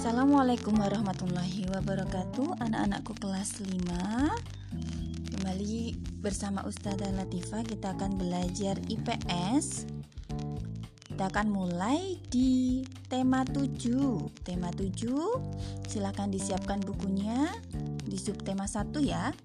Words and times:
Assalamualaikum 0.00 0.80
warahmatullahi 0.80 1.68
wabarakatuh. 1.76 2.56
Anak-anakku 2.64 3.20
kelas 3.20 3.60
5 3.60 3.84
Kembali 5.28 5.92
bersama 6.24 6.64
Ustazah 6.64 7.12
Latifah. 7.12 7.60
Kita 7.60 7.92
akan 7.92 8.16
belajar 8.16 8.80
IPS 8.88 9.84
Kita 11.04 11.28
akan 11.28 11.52
mulai 11.52 12.16
di 12.32 12.80
tema 13.12 13.44
7 13.44 14.40
Tema 14.40 14.72
7 14.72 15.84
Silahkan 15.84 16.32
disiapkan 16.32 16.80
bukunya 16.80 17.52
Di 18.00 18.16
subtema 18.16 18.64
1 18.64 19.04
ya. 19.04 19.36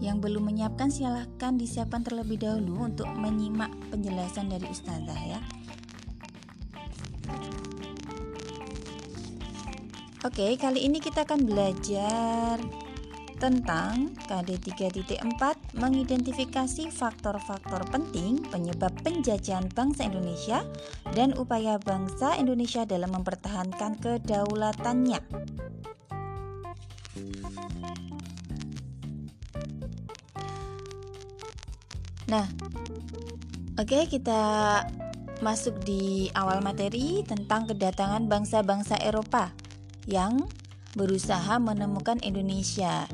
Yang 0.00 0.16
belum 0.16 0.48
menyiapkan 0.48 0.88
silahkan 0.88 1.60
disiapkan 1.60 2.00
terlebih 2.00 2.40
dahulu 2.40 2.88
untuk 2.88 3.12
menyimak 3.20 3.68
penjelasan 3.92 4.48
dari 4.48 4.64
Ustazah 4.64 5.20
ya. 5.28 5.44
Oke, 10.20 10.52
kali 10.60 10.84
ini 10.84 11.00
kita 11.00 11.24
akan 11.24 11.48
belajar 11.48 12.60
tentang 13.40 14.12
KD 14.28 14.60
3.4 14.76 15.16
mengidentifikasi 15.80 16.92
faktor-faktor 16.92 17.88
penting 17.88 18.44
penyebab 18.52 18.92
penjajahan 19.00 19.72
bangsa 19.72 20.04
Indonesia 20.04 20.60
dan 21.16 21.32
upaya 21.40 21.80
bangsa 21.80 22.36
Indonesia 22.36 22.84
dalam 22.84 23.16
mempertahankan 23.16 23.96
kedaulatannya. 23.96 25.24
Nah, 32.28 32.44
oke 33.80 34.04
kita 34.04 34.40
masuk 35.40 35.80
di 35.88 36.28
awal 36.36 36.60
materi 36.60 37.24
tentang 37.24 37.64
kedatangan 37.72 38.28
bangsa-bangsa 38.28 39.00
Eropa 39.00 39.69
yang 40.08 40.48
berusaha 40.94 41.58
menemukan 41.60 42.18
Indonesia. 42.24 43.06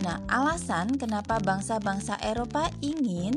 Nah, 0.00 0.24
alasan 0.30 0.96
kenapa 0.96 1.36
bangsa-bangsa 1.42 2.16
Eropa 2.24 2.72
ingin 2.80 3.36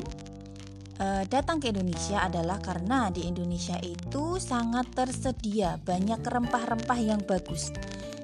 uh, 0.96 1.22
datang 1.28 1.60
ke 1.60 1.68
Indonesia 1.68 2.24
adalah 2.24 2.56
karena 2.64 3.12
di 3.12 3.28
Indonesia 3.28 3.76
itu 3.84 4.40
sangat 4.40 4.88
tersedia 4.96 5.76
banyak 5.84 6.24
rempah-rempah 6.24 7.00
yang 7.00 7.20
bagus. 7.28 7.68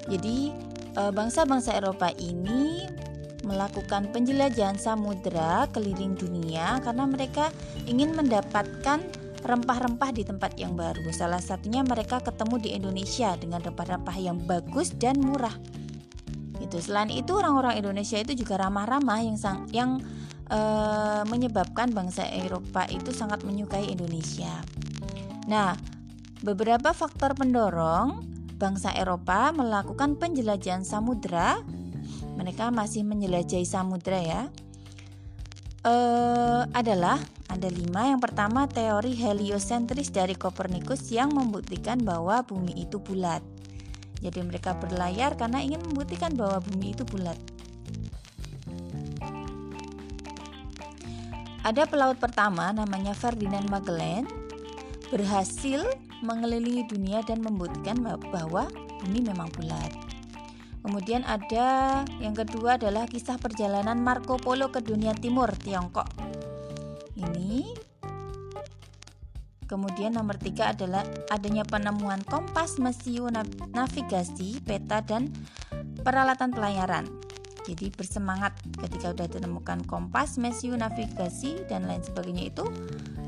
Jadi, 0.09 0.49
uh, 0.97 1.13
bangsa-bangsa 1.13 1.77
Eropa 1.77 2.09
ini 2.17 2.89
melakukan 3.43 4.09
penjelajahan 4.15 4.79
samudera 4.79 5.67
keliling 5.75 6.15
dunia 6.15 6.79
karena 6.79 7.03
mereka 7.05 7.51
ingin 7.85 8.15
mendapatkan 8.15 9.03
rempah-rempah 9.43 10.09
di 10.15 10.23
tempat 10.23 10.55
yang 10.55 10.73
baru. 10.79 11.03
Salah 11.11 11.43
satunya 11.43 11.83
mereka 11.83 12.23
ketemu 12.23 12.55
di 12.63 12.69
Indonesia 12.73 13.35
dengan 13.35 13.59
rempah-rempah 13.59 14.17
yang 14.17 14.39
bagus 14.47 14.95
dan 14.95 15.19
murah. 15.19 15.53
Itu 16.63 16.79
selain 16.79 17.11
itu 17.11 17.35
orang-orang 17.35 17.75
Indonesia 17.75 18.15
itu 18.15 18.39
juga 18.39 18.55
ramah-ramah 18.63 19.19
yang 19.19 19.35
sang, 19.35 19.67
yang 19.75 19.99
e, 20.47 20.59
menyebabkan 21.27 21.91
bangsa 21.91 22.23
Eropa 22.23 22.87
itu 22.87 23.11
sangat 23.11 23.43
menyukai 23.43 23.91
Indonesia. 23.91 24.63
Nah, 25.51 25.75
beberapa 26.39 26.95
faktor 26.95 27.35
pendorong 27.35 28.23
bangsa 28.55 28.95
Eropa 28.95 29.51
melakukan 29.51 30.15
penjelajahan 30.15 30.87
samudra. 30.87 31.59
Mereka 32.39 32.71
masih 32.71 33.03
menjelajahi 33.03 33.67
samudra 33.67 34.23
ya. 34.23 34.41
E, 35.83 35.95
adalah 36.71 37.19
ada 37.53 37.69
lima. 37.69 38.09
Yang 38.09 38.21
pertama 38.25 38.65
teori 38.65 39.13
heliosentris 39.13 40.09
dari 40.09 40.33
Kopernikus 40.33 41.13
yang 41.13 41.31
membuktikan 41.31 42.01
bahwa 42.01 42.41
bumi 42.41 42.89
itu 42.89 42.97
bulat. 42.97 43.45
Jadi 44.19 44.39
mereka 44.41 44.73
berlayar 44.73 45.37
karena 45.37 45.61
ingin 45.61 45.83
membuktikan 45.85 46.33
bahwa 46.33 46.59
bumi 46.65 46.97
itu 46.97 47.05
bulat. 47.05 47.37
Ada 51.63 51.87
pelaut 51.87 52.19
pertama 52.19 52.75
namanya 52.75 53.15
Ferdinand 53.15 53.63
Magellan 53.71 54.27
berhasil 55.07 55.87
mengelilingi 56.19 56.83
dunia 56.91 57.23
dan 57.23 57.39
membuktikan 57.39 58.03
bahwa 58.03 58.67
bumi 58.99 59.23
memang 59.23 59.47
bulat. 59.55 59.91
Kemudian 60.83 61.23
ada 61.23 62.03
yang 62.19 62.35
kedua 62.35 62.75
adalah 62.75 63.07
kisah 63.07 63.39
perjalanan 63.39 63.95
Marco 64.03 64.35
Polo 64.35 64.67
ke 64.67 64.83
dunia 64.83 65.15
timur 65.15 65.47
Tiongkok 65.55 66.33
ini. 67.17 67.73
Kemudian 69.63 70.13
nomor 70.13 70.37
tiga 70.37 70.75
adalah 70.75 71.01
adanya 71.33 71.65
penemuan 71.65 72.21
kompas, 72.27 72.77
mesiu, 72.77 73.31
navigasi, 73.73 74.61
peta, 74.61 75.01
dan 75.01 75.33
peralatan 76.05 76.53
pelayaran. 76.53 77.09
Jadi 77.63 77.95
bersemangat 77.95 78.53
ketika 78.75 79.15
sudah 79.15 79.25
ditemukan 79.31 79.87
kompas, 79.87 80.35
mesiu, 80.35 80.75
navigasi, 80.75 81.63
dan 81.71 81.87
lain 81.87 82.03
sebagainya 82.03 82.51
itu 82.51 82.67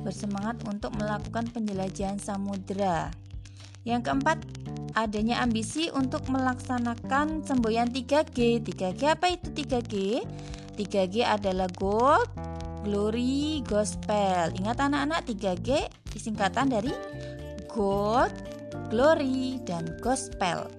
bersemangat 0.03 0.59
untuk 0.68 0.91
melakukan 1.00 1.47
penjelajahan 1.50 2.19
samudera. 2.19 3.09
Yang 3.88 4.12
keempat, 4.12 4.38
adanya 4.94 5.40
ambisi 5.40 5.88
untuk 5.94 6.28
melaksanakan 6.28 7.47
semboyan 7.47 7.90
3G. 7.90 8.59
3G 8.59 9.01
apa 9.07 9.34
itu 9.34 9.50
3G? 9.56 10.25
3G 10.75 11.16
adalah 11.24 11.72
gold, 11.72 12.28
Glory 12.85 13.66
Gospel. 13.66 14.53
Ingat 14.62 14.78
anak-anak 14.78 15.25
3G 15.25 15.90
disingkatan 16.13 16.69
dari 16.69 16.94
Gold, 17.66 18.31
Glory, 18.94 19.57
dan 19.66 19.97
Gospel. 20.06 20.69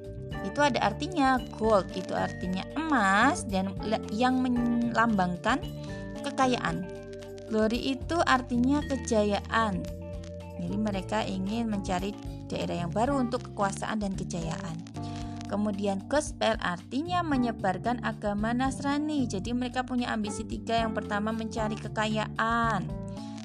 Itu 0.46 0.62
ada 0.62 0.78
artinya 0.86 1.42
gold 1.58 1.90
itu 1.98 2.14
artinya 2.14 2.62
emas 2.78 3.42
dan 3.50 3.74
yang 4.14 4.38
melambangkan 4.38 5.58
kekayaan. 6.22 6.86
Glory 7.50 7.98
itu 7.98 8.16
artinya 8.22 8.78
kejayaan. 8.86 9.82
Jadi 10.62 10.76
mereka 10.78 11.26
ingin 11.26 11.66
mencari 11.66 12.14
daerah 12.46 12.86
yang 12.86 12.94
baru 12.94 13.18
untuk 13.18 13.50
kekuasaan 13.50 13.98
dan 13.98 14.14
kejayaan. 14.14 14.78
Kemudian 15.46 16.04
gospel 16.10 16.58
artinya 16.58 17.22
menyebarkan 17.22 18.02
agama 18.02 18.50
Nasrani. 18.50 19.30
Jadi 19.30 19.54
mereka 19.54 19.86
punya 19.86 20.10
ambisi 20.10 20.42
tiga. 20.42 20.82
Yang 20.82 21.02
pertama 21.02 21.30
mencari 21.30 21.78
kekayaan, 21.78 22.86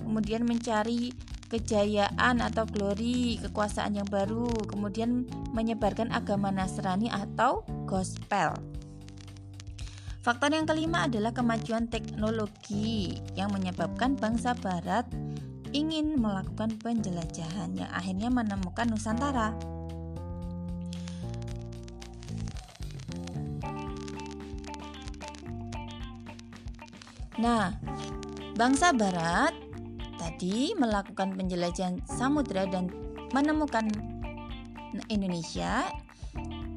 kemudian 0.02 0.44
mencari 0.44 1.14
kejayaan 1.52 2.40
atau 2.40 2.64
glory, 2.64 3.36
kekuasaan 3.44 4.00
yang 4.00 4.08
baru, 4.08 4.48
kemudian 4.72 5.28
menyebarkan 5.52 6.10
agama 6.16 6.48
Nasrani 6.48 7.12
atau 7.12 7.68
gospel. 7.84 8.56
Faktor 10.22 10.54
yang 10.54 10.70
kelima 10.70 11.10
adalah 11.10 11.34
kemajuan 11.34 11.90
teknologi 11.90 13.18
yang 13.34 13.50
menyebabkan 13.52 14.14
bangsa 14.14 14.54
barat 14.54 15.10
ingin 15.74 16.20
melakukan 16.20 16.78
penjelajahan 16.78 17.74
yang 17.74 17.90
akhirnya 17.90 18.30
menemukan 18.30 18.88
Nusantara. 18.92 19.58
Nah, 27.41 27.74
bangsa 28.53 28.94
barat 28.94 29.50
tadi 30.22 30.78
melakukan 30.78 31.34
penjelajahan 31.34 32.06
samudera 32.06 32.69
dan 32.69 32.94
menemukan 33.34 33.90
Indonesia. 35.09 35.90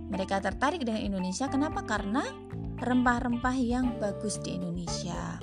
Mereka 0.08 0.40
tertarik 0.40 0.88
dengan 0.88 1.04
Indonesia 1.04 1.52
kenapa? 1.52 1.84
Karena 1.84 2.24
rempah-rempah 2.80 3.56
yang 3.60 4.00
bagus 4.00 4.40
di 4.40 4.56
Indonesia. 4.56 5.36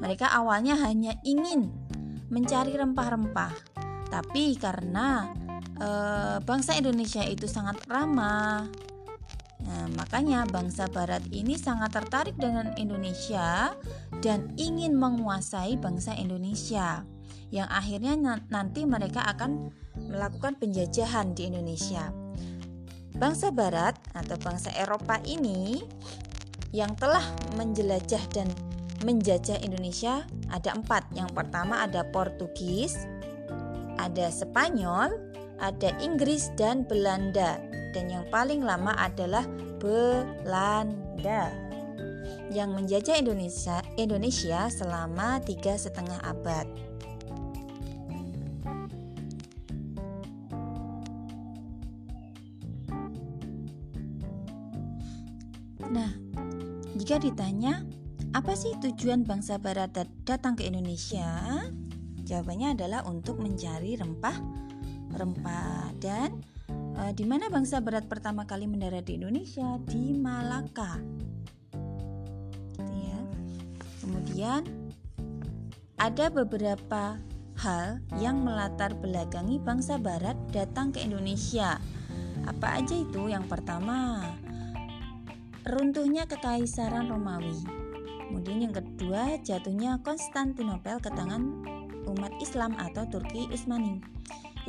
Mereka 0.00 0.32
awalnya 0.32 0.80
hanya 0.80 1.12
ingin 1.26 1.68
mencari 2.32 2.72
rempah-rempah, 2.72 3.52
tapi 4.08 4.54
karena 4.54 5.34
e, 5.74 5.88
bangsa 6.46 6.78
Indonesia 6.78 7.24
itu 7.26 7.50
sangat 7.50 7.82
ramah, 7.90 8.70
Nah, 9.68 9.84
makanya 10.00 10.48
bangsa 10.48 10.88
barat 10.88 11.20
ini 11.28 11.60
sangat 11.60 11.92
tertarik 11.92 12.40
dengan 12.40 12.72
Indonesia 12.80 13.76
dan 14.24 14.48
ingin 14.56 14.96
menguasai 14.96 15.76
bangsa 15.76 16.16
Indonesia. 16.16 17.04
Yang 17.52 17.68
akhirnya 17.68 18.16
nanti 18.48 18.88
mereka 18.88 19.28
akan 19.28 19.68
melakukan 20.08 20.56
penjajahan 20.56 21.36
di 21.36 21.52
Indonesia. 21.52 22.08
Bangsa 23.12 23.52
barat 23.52 24.00
atau 24.16 24.40
bangsa 24.40 24.72
Eropa 24.72 25.20
ini 25.28 25.84
yang 26.72 26.96
telah 26.96 27.24
menjelajah 27.60 28.24
dan 28.32 28.48
menjajah 29.04 29.60
Indonesia 29.60 30.24
ada 30.48 30.72
empat. 30.72 31.12
Yang 31.12 31.36
pertama 31.36 31.84
ada 31.84 32.08
Portugis, 32.08 32.96
ada 34.00 34.32
Spanyol, 34.32 35.12
ada 35.60 35.92
Inggris 36.00 36.48
dan 36.56 36.88
Belanda 36.88 37.60
dan 37.92 38.10
yang 38.12 38.24
paling 38.28 38.60
lama 38.62 38.92
adalah 38.96 39.46
Belanda 39.78 41.52
yang 42.48 42.72
menjajah 42.72 43.20
Indonesia 43.20 43.84
Indonesia 43.96 44.68
selama 44.72 45.40
tiga 45.44 45.76
setengah 45.76 46.20
abad. 46.24 46.66
Nah, 55.88 56.12
jika 57.00 57.16
ditanya 57.16 57.80
apa 58.36 58.52
sih 58.52 58.76
tujuan 58.84 59.24
bangsa 59.24 59.56
Barat 59.56 59.96
datang 60.28 60.52
ke 60.52 60.68
Indonesia? 60.68 61.64
Jawabannya 62.28 62.76
adalah 62.76 63.08
untuk 63.08 63.40
mencari 63.40 63.96
rempah, 63.96 64.36
rempah 65.16 65.96
dan 65.96 66.44
e, 66.98 67.14
di 67.14 67.24
mana 67.24 67.46
bangsa 67.46 67.78
barat 67.78 68.10
pertama 68.10 68.44
kali 68.44 68.66
mendarat 68.66 69.06
di 69.06 69.16
Indonesia 69.16 69.78
di 69.86 70.18
Malaka. 70.18 70.98
Gitu 72.74 72.82
ya. 72.98 73.20
Kemudian 74.02 74.62
ada 75.98 76.26
beberapa 76.30 77.18
hal 77.58 77.98
yang 78.22 78.46
melatar 78.46 78.94
belakangi 78.94 79.58
bangsa 79.58 79.98
barat 79.98 80.38
datang 80.54 80.94
ke 80.94 81.02
Indonesia. 81.02 81.78
Apa 82.46 82.78
aja 82.78 82.94
itu? 82.94 83.26
Yang 83.26 83.50
pertama, 83.50 84.22
runtuhnya 85.66 86.24
kekaisaran 86.30 87.10
Romawi. 87.10 87.66
Kemudian 88.30 88.70
yang 88.70 88.74
kedua, 88.76 89.42
jatuhnya 89.42 89.98
Konstantinopel 90.06 91.02
ke 91.02 91.10
tangan 91.10 91.66
umat 92.06 92.32
Islam 92.38 92.78
atau 92.78 93.04
Turki 93.10 93.50
Utsmani. 93.50 93.98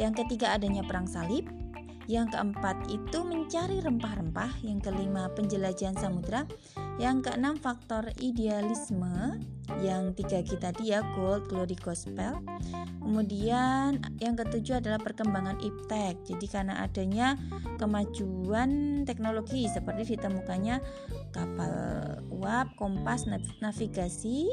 Yang 0.02 0.26
ketiga 0.26 0.58
adanya 0.58 0.82
perang 0.82 1.06
salib. 1.06 1.46
Yang 2.10 2.34
keempat 2.34 2.90
itu 2.90 3.22
mencari 3.22 3.86
rempah-rempah. 3.86 4.66
Yang 4.66 4.90
kelima 4.90 5.30
penjelajahan 5.38 5.94
samudra. 5.94 6.50
Yang 6.98 7.30
keenam 7.30 7.62
faktor 7.62 8.10
idealisme. 8.18 9.38
Yang 9.78 10.18
tiga 10.18 10.42
kita 10.42 10.74
dia 10.82 11.06
gold, 11.14 11.46
glory, 11.46 11.78
gospel. 11.78 12.42
Kemudian 12.98 14.02
yang 14.18 14.34
ketujuh 14.34 14.82
adalah 14.82 14.98
perkembangan 14.98 15.62
iptek. 15.62 16.18
Jadi 16.26 16.46
karena 16.50 16.82
adanya 16.82 17.38
kemajuan 17.78 19.02
teknologi 19.06 19.70
seperti 19.70 20.18
ditemukannya 20.18 20.82
kapal 21.30 21.74
uap, 22.34 22.74
kompas, 22.74 23.30
navigasi, 23.62 24.50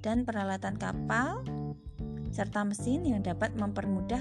dan 0.00 0.24
peralatan 0.24 0.80
kapal 0.80 1.44
serta 2.32 2.64
mesin 2.64 3.04
yang 3.04 3.20
dapat 3.20 3.52
mempermudah 3.56 4.20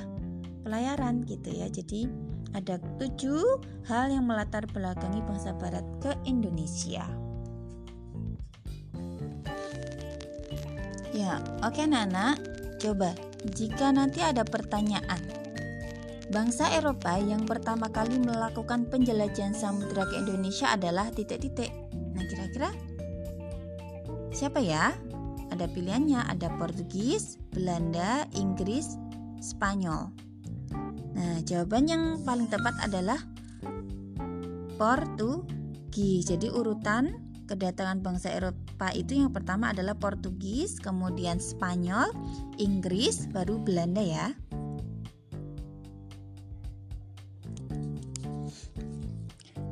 pelayaran 0.67 1.23
gitu 1.23 1.53
ya. 1.53 1.71
Jadi 1.71 2.07
ada 2.53 2.79
tujuh 3.01 3.43
hal 3.87 4.11
yang 4.11 4.27
melatar 4.27 4.63
belakangi 4.71 5.23
bangsa 5.25 5.51
barat 5.57 5.83
ke 5.99 6.15
Indonesia. 6.23 7.03
Ya, 11.11 11.41
oke 11.65 11.81
Nana. 11.87 12.37
Coba 12.77 13.17
jika 13.57 13.89
nanti 13.89 14.21
ada 14.21 14.45
pertanyaan 14.45 15.17
Bangsa 16.27 16.67
Eropa 16.75 17.15
yang 17.15 17.47
pertama 17.47 17.87
kali 17.87 18.19
melakukan 18.19 18.83
penjelajahan 18.91 19.55
samudera 19.55 20.03
ke 20.11 20.19
Indonesia 20.19 20.67
adalah 20.75 21.07
titik-titik. 21.07 21.71
Nah, 21.95 22.23
kira-kira 22.27 22.69
siapa 24.35 24.59
ya? 24.59 24.91
Ada 25.55 25.71
pilihannya, 25.71 26.27
ada 26.27 26.51
Portugis, 26.59 27.39
Belanda, 27.55 28.27
Inggris, 28.35 28.99
Spanyol. 29.39 30.26
Nah, 31.17 31.41
jawaban 31.41 31.89
yang 31.89 32.03
paling 32.21 32.45
tepat 32.45 32.77
adalah 32.85 33.17
Portugis. 34.77 36.29
Jadi 36.29 36.53
urutan 36.53 37.27
kedatangan 37.49 38.05
bangsa 38.05 38.29
Eropa 38.29 38.93
itu 38.93 39.17
yang 39.17 39.33
pertama 39.33 39.73
adalah 39.73 39.97
Portugis, 39.97 40.77
kemudian 40.77 41.41
Spanyol, 41.41 42.13
Inggris, 42.61 43.25
baru 43.33 43.57
Belanda 43.57 44.03
ya. 44.05 44.37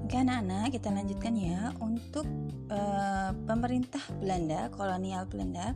Oke 0.06 0.22
anak-anak 0.22 0.72
kita 0.72 0.90
lanjutkan 0.96 1.34
ya 1.36 1.76
untuk 1.84 2.24
uh, 2.72 3.36
pemerintah 3.50 4.00
Belanda 4.22 4.72
kolonial 4.72 5.28
Belanda 5.28 5.76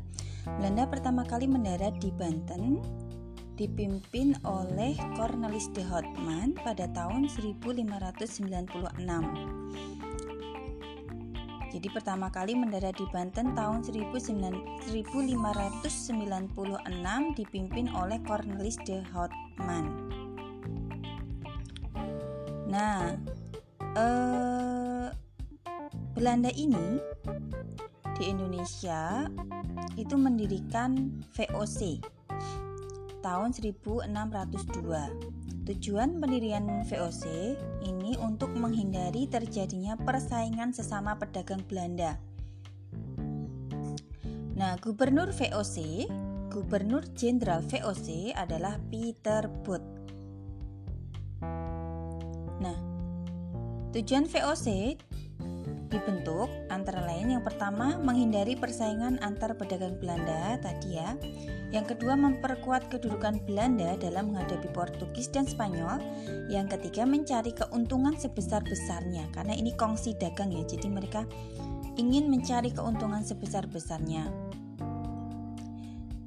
Belanda 0.55 0.87
pertama 0.87 1.27
kali 1.27 1.49
mendarat 1.49 1.97
di 1.99 2.13
Banten 2.13 2.79
dipimpin 3.59 4.39
oleh 4.47 4.95
Cornelis 5.19 5.67
de 5.75 5.83
Houtman 5.83 6.55
pada 6.63 6.87
tahun 6.95 7.27
1596 7.27 7.83
jadi 11.69 11.87
pertama 11.93 12.33
kali 12.33 12.57
mendarat 12.57 12.97
di 12.97 13.05
Banten 13.13 13.53
tahun 13.53 13.85
1596 13.85 14.89
dipimpin 17.37 17.85
oleh 17.93 18.17
Cornelis 18.25 18.81
de 18.89 19.05
Houtman. 19.13 19.85
Nah, 22.65 23.13
eh, 23.93 25.07
Belanda 26.17 26.49
ini 26.57 26.97
di 28.17 28.23
Indonesia 28.33 29.29
itu 29.93 30.17
mendirikan 30.17 31.21
VOC 31.37 32.01
tahun 33.29 33.53
1602. 33.53 35.69
Tujuan 35.69 36.17
pendirian 36.17 36.65
VOC 36.89 37.53
ini 37.85 38.17
untuk 38.17 38.49
menghindari 38.57 39.29
terjadinya 39.29 39.93
persaingan 40.01 40.73
sesama 40.73 41.13
pedagang 41.13 41.61
Belanda. 41.69 42.17
Nah, 44.57 44.81
gubernur 44.81 45.29
VOC, 45.29 46.09
gubernur 46.49 47.05
jenderal 47.13 47.61
VOC 47.69 48.33
adalah 48.33 48.81
Peter 48.89 49.45
Booth. 49.61 49.85
Nah, 52.57 52.77
Tujuan 53.93 54.25
VOC 54.25 54.97
dibentuk 55.89 56.47
antara 56.69 57.01
lain 57.03 57.33
yang 57.33 57.43
pertama 57.43 57.97
menghindari 57.97 58.53
persaingan 58.55 59.17
antar 59.25 59.57
pedagang 59.57 59.97
Belanda 59.97 60.55
tadi 60.61 61.01
ya. 61.01 61.17
Yang 61.69 61.93
kedua 61.97 62.17
memperkuat 62.17 62.89
kedudukan 62.89 63.41
Belanda 63.45 63.97
dalam 63.97 64.33
menghadapi 64.33 64.69
Portugis 64.73 65.29
dan 65.29 65.45
Spanyol. 65.49 66.01
Yang 66.49 66.77
ketiga 66.77 67.05
mencari 67.05 67.53
keuntungan 67.53 68.17
sebesar-besarnya 68.17 69.29
karena 69.33 69.53
ini 69.53 69.73
kongsi 69.73 70.17
dagang 70.17 70.53
ya. 70.53 70.63
Jadi 70.65 70.87
mereka 70.89 71.25
ingin 71.97 72.29
mencari 72.29 72.73
keuntungan 72.73 73.21
sebesar-besarnya. 73.21 74.29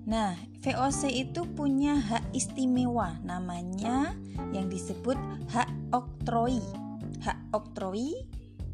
Nah, 0.03 0.35
VOC 0.67 1.15
itu 1.15 1.47
punya 1.55 1.95
hak 1.95 2.35
istimewa 2.35 3.17
namanya 3.23 4.13
yang 4.51 4.67
disebut 4.67 5.15
hak 5.55 5.71
oktroi 5.95 6.83
hak 7.23 7.39
oktroi, 7.55 8.27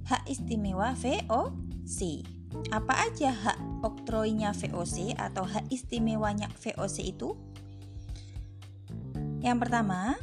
hak 0.09 0.25
istimewa 0.25 0.97
VOC. 0.97 2.25
Apa 2.73 3.13
aja 3.13 3.29
hak 3.29 3.85
oktroinya 3.85 4.57
VOC 4.57 5.13
atau 5.21 5.45
hak 5.45 5.69
istimewanya 5.69 6.49
VOC 6.57 7.13
itu? 7.13 7.37
Yang 9.45 9.69
pertama, 9.69 10.17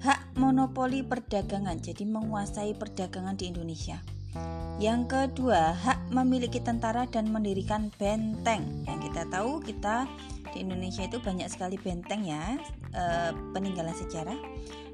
hak 0.00 0.20
monopoli 0.40 1.04
perdagangan, 1.04 1.78
jadi 1.78 2.08
menguasai 2.08 2.72
perdagangan 2.74 3.36
di 3.36 3.52
Indonesia. 3.52 4.00
Yang 4.82 5.06
kedua, 5.06 5.70
hak 5.76 6.10
memiliki 6.10 6.58
tentara 6.58 7.06
dan 7.06 7.30
mendirikan 7.30 7.94
benteng. 7.94 8.82
Yang 8.88 9.12
kita 9.12 9.22
tahu, 9.30 9.62
kita 9.62 10.10
di 10.50 10.66
Indonesia 10.66 11.06
itu 11.06 11.22
banyak 11.22 11.46
sekali 11.46 11.78
benteng 11.78 12.26
ya, 12.26 12.58
e, 12.90 13.04
peninggalan 13.54 13.94
sejarah. 13.94 14.34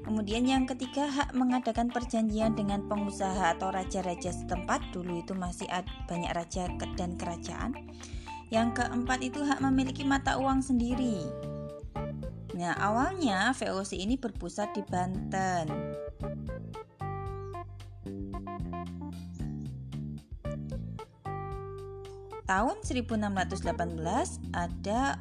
Kemudian 0.01 0.49
yang 0.49 0.65
ketiga 0.65 1.05
hak 1.05 1.37
mengadakan 1.37 1.93
perjanjian 1.93 2.57
dengan 2.57 2.89
pengusaha 2.89 3.53
atau 3.53 3.69
raja-raja 3.69 4.33
setempat. 4.33 4.81
Dulu 4.89 5.21
itu 5.21 5.37
masih 5.37 5.69
banyak 6.09 6.31
raja 6.33 6.65
dan 6.97 7.15
kerajaan. 7.15 7.77
Yang 8.49 8.83
keempat 8.83 9.19
itu 9.21 9.39
hak 9.45 9.61
memiliki 9.61 10.03
mata 10.03 10.35
uang 10.41 10.59
sendiri. 10.65 11.23
Nah, 12.57 12.75
awalnya 12.75 13.55
VOC 13.55 13.95
ini 13.95 14.19
berpusat 14.19 14.75
di 14.75 14.83
Banten. 14.83 15.71
Tahun 22.51 22.83
1618 22.83 24.51
ada 24.51 25.15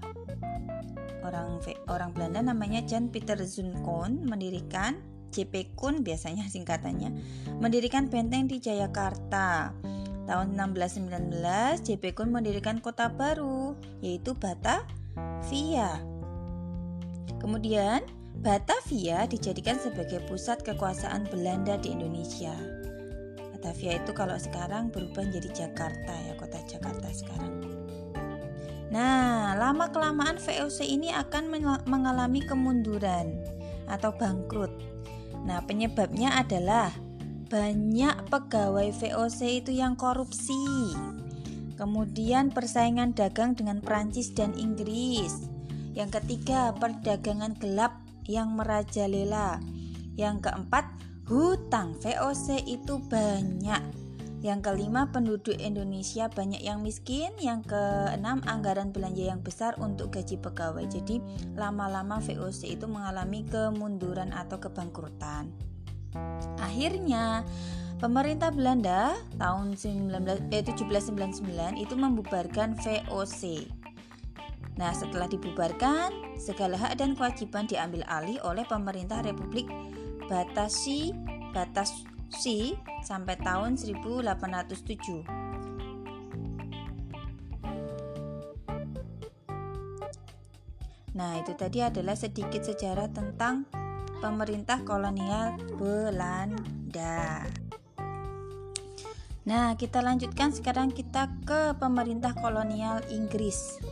orang 1.30 1.62
orang 1.86 2.10
Belanda 2.10 2.42
namanya 2.42 2.82
Jan 2.82 3.14
Peter 3.14 3.38
Zunkon 3.46 4.26
mendirikan 4.26 4.98
JP 5.30 5.78
Kun 5.78 6.02
biasanya 6.02 6.50
singkatannya 6.50 7.14
mendirikan 7.62 8.10
benteng 8.10 8.50
di 8.50 8.58
Jayakarta. 8.58 9.70
Tahun 10.26 10.54
1619 10.54 11.86
JP 11.86 12.04
Kun 12.14 12.34
mendirikan 12.34 12.82
kota 12.82 13.10
baru 13.10 13.78
yaitu 14.02 14.34
Batavia. 14.34 16.02
Kemudian 17.38 18.02
Batavia 18.40 19.26
dijadikan 19.26 19.78
sebagai 19.78 20.22
pusat 20.26 20.62
kekuasaan 20.62 21.30
Belanda 21.30 21.78
di 21.78 21.94
Indonesia. 21.94 22.54
Batavia 23.52 24.00
itu 24.00 24.12
kalau 24.16 24.38
sekarang 24.40 24.88
berubah 24.88 25.26
menjadi 25.28 25.66
Jakarta 25.66 26.14
ya, 26.24 26.32
kota 26.40 26.58
Jakarta 26.64 27.08
sekarang. 27.12 27.79
Nah, 28.90 29.54
lama-kelamaan 29.54 30.42
VOC 30.42 30.82
ini 30.82 31.14
akan 31.14 31.46
mengalami 31.86 32.42
kemunduran 32.42 33.38
atau 33.86 34.10
bangkrut. 34.10 34.74
Nah, 35.46 35.62
penyebabnya 35.62 36.34
adalah 36.34 36.90
banyak 37.46 38.30
pegawai 38.30 38.90
VOC 38.90 39.62
itu 39.62 39.70
yang 39.74 39.94
korupsi. 39.94 40.94
Kemudian 41.78 42.50
persaingan 42.50 43.14
dagang 43.14 43.54
dengan 43.54 43.78
Prancis 43.78 44.34
dan 44.34 44.58
Inggris. 44.58 45.48
Yang 45.94 46.22
ketiga, 46.22 46.74
perdagangan 46.74 47.56
gelap 47.62 47.94
yang 48.26 48.54
merajalela. 48.58 49.62
Yang 50.18 50.50
keempat, 50.50 50.86
hutang 51.30 51.94
VOC 52.02 52.66
itu 52.66 52.98
banyak. 53.06 54.09
Yang 54.40 54.72
kelima, 54.72 55.12
penduduk 55.12 55.56
Indonesia 55.60 56.32
banyak 56.32 56.64
yang 56.64 56.80
miskin. 56.80 57.36
Yang 57.36 57.76
keenam, 57.76 58.40
anggaran 58.48 58.88
belanja 58.88 59.36
yang 59.36 59.44
besar 59.44 59.76
untuk 59.76 60.16
gaji 60.16 60.40
pegawai. 60.40 60.88
Jadi, 60.88 61.20
lama-lama 61.60 62.24
VOC 62.24 62.80
itu 62.80 62.88
mengalami 62.88 63.44
kemunduran 63.44 64.32
atau 64.32 64.56
kebangkrutan. 64.56 65.52
Akhirnya, 66.58 67.44
Pemerintah 68.00 68.48
Belanda 68.48 69.12
tahun 69.36 69.76
19, 69.76 70.40
eh, 70.56 70.64
1799 70.64 71.76
itu 71.76 71.92
membubarkan 71.92 72.72
VOC. 72.80 73.68
Nah, 74.80 74.96
setelah 74.96 75.28
dibubarkan, 75.28 76.08
segala 76.40 76.80
hak 76.80 76.96
dan 76.96 77.12
kewajiban 77.12 77.68
diambil 77.68 78.00
alih 78.08 78.40
oleh 78.40 78.64
pemerintah 78.64 79.20
Republik 79.20 79.68
Batasi 80.24 81.12
Batasi 82.30 82.78
sampai 83.02 83.34
tahun 83.42 83.74
1807. 83.74 85.26
Nah, 91.10 91.42
itu 91.42 91.52
tadi 91.58 91.82
adalah 91.82 92.14
sedikit 92.14 92.62
sejarah 92.62 93.10
tentang 93.10 93.66
pemerintah 94.22 94.78
kolonial 94.86 95.58
Belanda. 95.74 97.50
Nah, 99.50 99.74
kita 99.74 99.98
lanjutkan 99.98 100.54
sekarang 100.54 100.94
kita 100.94 101.34
ke 101.42 101.74
pemerintah 101.82 102.38
kolonial 102.38 103.02
Inggris. 103.10 103.82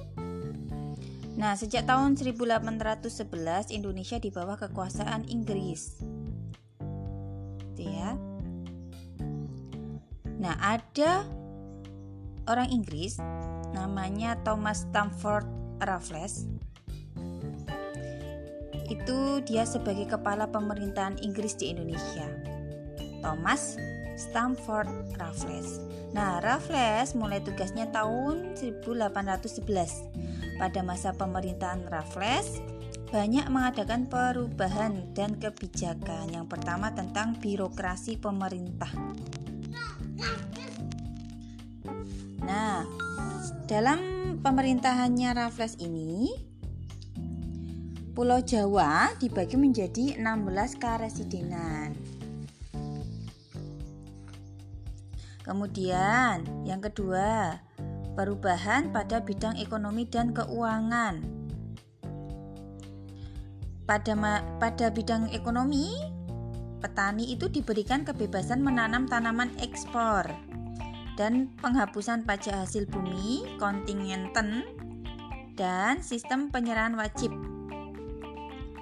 Nah, 1.35 1.59
sejak 1.59 1.91
tahun 1.91 2.15
1811 2.15 3.75
Indonesia 3.75 4.23
di 4.23 4.31
bawah 4.31 4.55
kekuasaan 4.55 5.27
Inggris. 5.27 5.99
Itu 7.75 7.83
ya. 7.83 8.28
Nah, 10.39 10.55
ada 10.63 11.27
orang 12.47 12.71
Inggris 12.71 13.19
namanya 13.75 14.39
Thomas 14.47 14.87
Stamford 14.89 15.45
Raffles. 15.83 16.47
Itu 18.89 19.45
dia 19.45 19.69
sebagai 19.69 20.09
kepala 20.09 20.49
pemerintahan 20.49 21.21
Inggris 21.21 21.59
di 21.61 21.75
Indonesia. 21.75 22.25
Thomas 23.21 23.77
Stamford 24.17 25.15
Raffles. 25.21 25.83
Nah, 26.17 26.41
Raffles 26.41 27.13
mulai 27.13 27.45
tugasnya 27.45 27.93
tahun 27.93 28.57
1811. 28.57 30.09
Pada 30.59 30.81
masa 30.83 31.15
pemerintahan 31.15 31.87
Raffles, 31.87 32.59
banyak 33.13 33.47
mengadakan 33.53 34.09
perubahan 34.09 35.13
dan 35.13 35.37
kebijakan. 35.37 36.33
Yang 36.33 36.47
pertama 36.49 36.91
tentang 36.97 37.37
birokrasi 37.39 38.17
pemerintah. 38.19 38.91
Nah, 42.43 42.83
dalam 43.69 44.01
pemerintahannya 44.41 45.31
Raffles 45.37 45.77
ini, 45.79 46.33
Pulau 48.19 48.43
Jawa 48.43 49.15
dibagi 49.23 49.55
menjadi 49.55 50.19
16 50.19 50.75
karesidenan. 50.83 51.95
Kemudian, 55.47 56.43
yang 56.67 56.83
kedua, 56.83 57.63
perubahan 58.19 58.91
pada 58.91 59.23
bidang 59.23 59.55
ekonomi 59.57 60.03
dan 60.05 60.35
keuangan. 60.35 61.23
Pada 63.87 64.13
pada 64.59 64.87
bidang 64.93 65.31
ekonomi, 65.33 66.18
petani 66.79 67.35
itu 67.35 67.51
diberikan 67.51 68.07
kebebasan 68.07 68.63
menanam 68.63 69.11
tanaman 69.11 69.51
ekspor 69.59 70.27
dan 71.19 71.51
penghapusan 71.59 72.23
pajak 72.23 72.63
hasil 72.63 72.87
bumi, 72.87 73.59
kontingenten, 73.59 74.63
dan 75.59 75.99
sistem 76.07 76.55
penyerahan 76.55 76.95
wajib. 76.95 77.35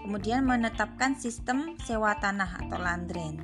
Kemudian 0.05 0.45
menetapkan 0.45 1.17
sistem 1.17 1.75
sewa 1.83 2.15
tanah 2.21 2.63
atau 2.63 2.79
landren. 2.79 3.41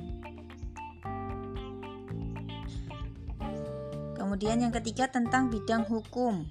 Kemudian 4.13 4.63
yang 4.63 4.71
ketiga 4.71 5.09
tentang 5.09 5.51
bidang 5.51 5.83
hukum. 5.89 6.47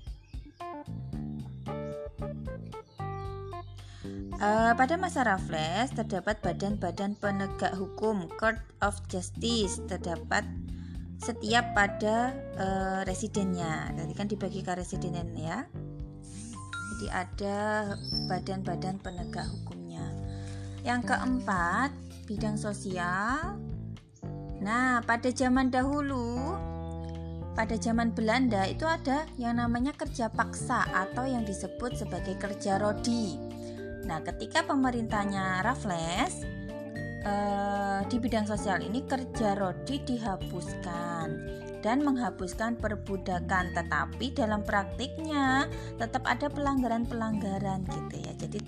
Uh, 4.43 4.75
pada 4.75 4.99
masa 4.99 5.23
Raffles 5.23 5.95
terdapat 5.95 6.43
badan-badan 6.43 7.15
penegak 7.15 7.79
hukum 7.79 8.27
Court 8.35 8.59
of 8.83 8.99
Justice 9.07 9.79
terdapat 9.87 10.43
setiap 11.23 11.71
pada 11.79 12.35
uh, 12.59 13.01
residennya. 13.07 13.95
Tadi 13.95 14.11
kan 14.19 14.27
dibagi 14.27 14.67
ke 14.67 14.75
residen 14.75 15.15
ya. 15.39 15.63
Jadi 16.91 17.07
ada 17.15 17.59
badan-badan 18.27 18.99
penegak 18.99 19.47
hukumnya. 19.47 20.11
Yang 20.83 21.15
keempat, 21.15 21.95
bidang 22.27 22.59
sosial. 22.59 23.55
Nah, 24.59 25.07
pada 25.07 25.31
zaman 25.31 25.71
dahulu 25.71 26.59
pada 27.55 27.79
zaman 27.79 28.11
Belanda 28.11 28.67
itu 28.67 28.89
ada 28.89 29.23
yang 29.39 29.63
namanya 29.63 29.95
kerja 29.95 30.33
paksa 30.33 30.89
atau 30.91 31.31
yang 31.31 31.47
disebut 31.47 31.95
sebagai 31.95 32.35
kerja 32.43 32.83
rodi. 32.83 33.52
Nah, 34.07 34.19
ketika 34.23 34.67
pemerintahnya 34.67 35.63
Raffles 35.63 36.43
eh, 37.23 38.01
di 38.11 38.17
bidang 38.19 38.47
sosial 38.47 38.83
ini 38.83 39.07
kerja 39.07 39.55
rodi 39.55 40.03
dihapuskan 40.03 41.29
dan 41.83 42.07
menghapuskan 42.07 42.79
perbudakan, 42.79 43.75
tetapi 43.75 44.35
dalam 44.35 44.63
praktiknya 44.63 45.67
tetap 45.99 46.23
ada 46.27 46.47
pelanggaran-pelanggaran 46.47 47.83
gitu 47.87 48.17
ya. 48.23 48.33
Jadi 48.39 48.59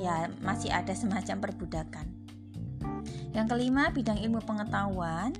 ya 0.00 0.28
masih 0.44 0.68
ada 0.72 0.92
semacam 0.92 1.48
perbudakan. 1.48 2.06
Yang 3.32 3.46
kelima, 3.56 3.88
bidang 3.88 4.20
ilmu 4.20 4.44
pengetahuan 4.44 5.32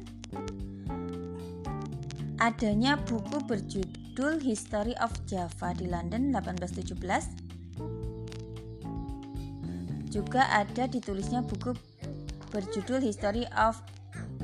adanya 2.40 2.98
buku 3.06 3.38
berjudul 3.46 4.42
History 4.42 4.98
of 4.98 5.14
Java 5.30 5.76
di 5.78 5.86
London 5.86 6.34
1817 6.34 7.51
juga 10.12 10.44
ada 10.52 10.84
ditulisnya 10.84 11.40
buku 11.40 11.72
berjudul 12.52 13.00
History 13.00 13.48
of 13.56 13.80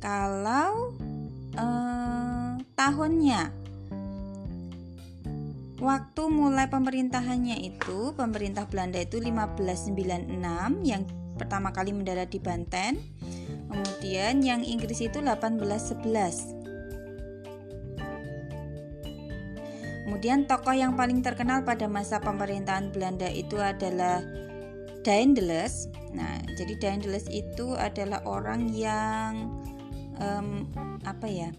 Kalau 0.00 0.96
eh, 1.52 2.50
tahunnya 2.72 3.65
Waktu 5.76 6.22
mulai 6.32 6.72
pemerintahannya 6.72 7.60
itu, 7.60 8.16
pemerintah 8.16 8.64
Belanda 8.64 8.96
itu 9.00 9.20
1596 9.20 10.40
yang 10.88 11.04
pertama 11.36 11.68
kali 11.68 11.92
mendarat 11.92 12.32
di 12.32 12.40
Banten 12.40 12.96
Kemudian 13.66 14.40
yang 14.40 14.62
Inggris 14.62 15.02
itu 15.02 15.18
1811. 15.18 16.54
Kemudian 20.06 20.46
tokoh 20.46 20.72
yang 20.72 20.94
paling 20.94 21.20
terkenal 21.20 21.66
pada 21.66 21.90
masa 21.90 22.22
pemerintahan 22.22 22.94
Belanda 22.94 23.26
itu 23.28 23.58
adalah 23.58 24.22
Daendels. 25.02 25.90
Nah, 26.14 26.40
jadi 26.56 26.78
Daendels 26.78 27.26
itu 27.28 27.74
adalah 27.74 28.22
orang 28.24 28.70
yang 28.70 29.60
um, 30.22 30.64
apa 31.04 31.26
ya? 31.26 31.50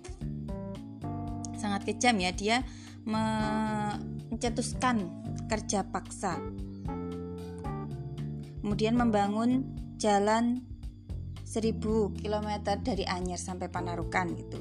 Sangat 1.59 1.86
kejam 1.86 2.17
ya, 2.17 2.31
dia 2.31 2.63
mencetuskan 3.07 5.07
kerja 5.47 5.87
paksa. 5.87 6.35
Kemudian 8.59 8.99
membangun 8.99 9.63
jalan 9.95 10.59
1000 11.47 11.79
km 12.19 12.49
dari 12.83 13.07
Anyer 13.07 13.39
sampai 13.39 13.71
Panarukan 13.71 14.27
gitu. 14.35 14.59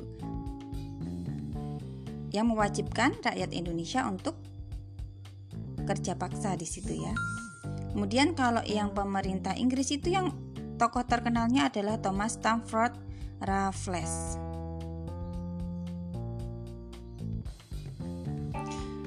Yang 2.30 2.46
mewajibkan 2.46 3.18
rakyat 3.18 3.50
Indonesia 3.50 4.06
untuk 4.06 4.38
kerja 5.82 6.14
paksa 6.14 6.54
di 6.54 6.70
situ 6.70 7.02
ya. 7.02 7.10
Kemudian 7.90 8.38
kalau 8.38 8.62
yang 8.62 8.94
pemerintah 8.94 9.58
Inggris 9.58 9.90
itu 9.90 10.14
yang 10.14 10.30
tokoh 10.78 11.02
terkenalnya 11.02 11.66
adalah 11.72 11.98
Thomas 11.98 12.38
Stamford 12.38 12.94
Raffles. 13.42 14.38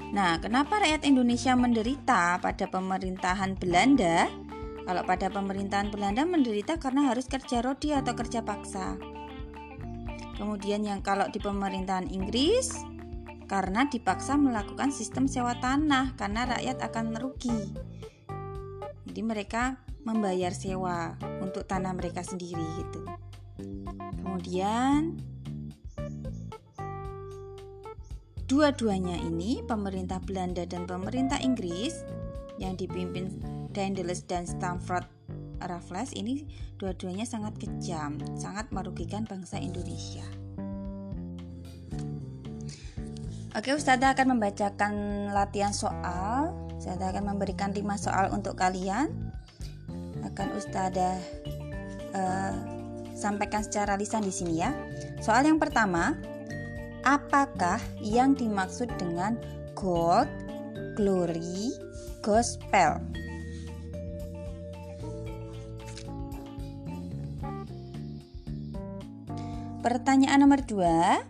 Nah, 0.10 0.42
kenapa 0.42 0.82
rakyat 0.82 1.06
Indonesia 1.06 1.54
menderita 1.54 2.42
pada 2.42 2.66
pemerintahan 2.66 3.54
Belanda? 3.62 4.26
Kalau 4.90 5.06
pada 5.06 5.30
pemerintahan 5.30 5.94
Belanda 5.94 6.26
menderita 6.26 6.82
karena 6.82 7.14
harus 7.14 7.30
kerja 7.30 7.62
rodi 7.62 7.94
atau 7.94 8.18
kerja 8.18 8.42
paksa. 8.42 8.98
Kemudian 10.34 10.82
yang 10.82 11.06
kalau 11.06 11.30
di 11.30 11.38
pemerintahan 11.38 12.10
Inggris 12.10 12.74
karena 13.46 13.86
dipaksa 13.86 14.34
melakukan 14.34 14.90
sistem 14.90 15.30
sewa 15.30 15.54
tanah 15.62 16.18
karena 16.18 16.58
rakyat 16.58 16.82
akan 16.90 17.06
merugi. 17.14 17.70
Jadi 19.06 19.22
mereka 19.22 19.78
membayar 20.10 20.50
sewa 20.58 21.22
untuk 21.38 21.70
tanah 21.70 21.94
mereka 21.94 22.26
sendiri 22.26 22.66
gitu. 22.82 23.06
Kemudian 24.26 25.22
dua-duanya 28.50 29.14
ini 29.22 29.62
pemerintah 29.62 30.18
Belanda 30.26 30.66
dan 30.66 30.90
pemerintah 30.90 31.38
Inggris 31.38 32.02
yang 32.58 32.74
dipimpin 32.74 33.30
Daendels 33.70 34.26
dan 34.26 34.50
Stamford 34.50 35.06
Raffles 35.62 36.18
ini 36.18 36.50
dua-duanya 36.82 37.30
sangat 37.30 37.62
kejam, 37.62 38.18
sangat 38.34 38.74
merugikan 38.74 39.30
bangsa 39.30 39.62
Indonesia. 39.62 40.26
Oke, 43.54 43.78
Ustazah 43.78 44.18
akan 44.18 44.38
membacakan 44.38 44.94
latihan 45.30 45.74
soal. 45.74 46.50
Ustazah 46.82 47.14
akan 47.14 47.36
memberikan 47.36 47.70
5 47.70 47.86
soal 48.02 48.34
untuk 48.34 48.58
kalian. 48.58 49.14
Akan 50.26 50.58
Ustazah 50.58 51.22
uh, 52.18 52.56
sampaikan 53.14 53.62
secara 53.62 53.94
lisan 53.94 54.26
di 54.26 54.34
sini 54.34 54.64
ya. 54.64 54.72
Soal 55.20 55.44
yang 55.44 55.60
pertama, 55.60 56.16
apakah 57.10 57.82
yang 58.06 58.38
dimaksud 58.38 58.86
dengan 59.02 59.34
gold, 59.74 60.30
glory, 60.94 61.74
gospel? 62.22 63.02
Pertanyaan 69.82 70.46
nomor 70.46 70.62
dua, 70.70 71.26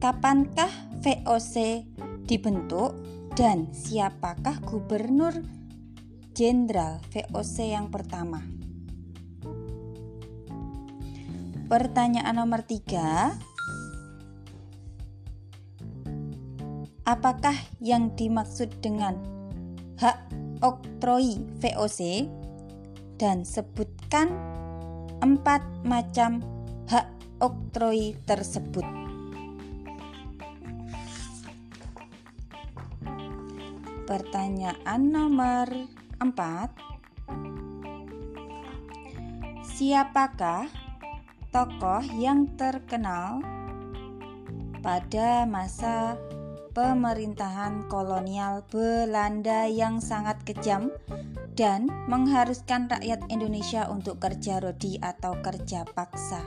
Kapankah 0.00 0.72
VOC 1.04 1.86
dibentuk 2.24 2.96
dan 3.36 3.68
siapakah 3.70 4.58
gubernur 4.64 5.44
jenderal 6.32 6.98
VOC 7.12 7.70
yang 7.76 7.92
pertama? 7.92 8.40
Pertanyaan 11.68 12.34
nomor 12.34 12.64
tiga, 12.64 13.36
apakah 17.10 17.58
yang 17.82 18.14
dimaksud 18.14 18.70
dengan 18.78 19.18
hak 19.98 20.30
oktroi 20.62 21.42
VOC 21.58 22.30
dan 23.18 23.42
sebutkan 23.42 24.30
empat 25.18 25.58
macam 25.82 26.38
hak 26.86 27.10
oktroi 27.42 28.14
tersebut. 28.30 28.86
Pertanyaan 34.06 35.02
nomor 35.10 35.66
4 36.22 36.30
Siapakah 39.66 40.70
tokoh 41.50 42.06
yang 42.14 42.46
terkenal 42.54 43.42
pada 44.78 45.44
masa 45.44 46.14
pemerintahan 46.70 47.90
kolonial 47.90 48.62
Belanda 48.70 49.66
yang 49.66 49.98
sangat 49.98 50.38
kejam 50.46 50.94
dan 51.58 51.90
mengharuskan 52.06 52.86
rakyat 52.86 53.26
Indonesia 53.26 53.90
untuk 53.90 54.22
kerja 54.22 54.62
rodi 54.62 54.96
atau 55.02 55.34
kerja 55.42 55.82
paksa. 55.82 56.40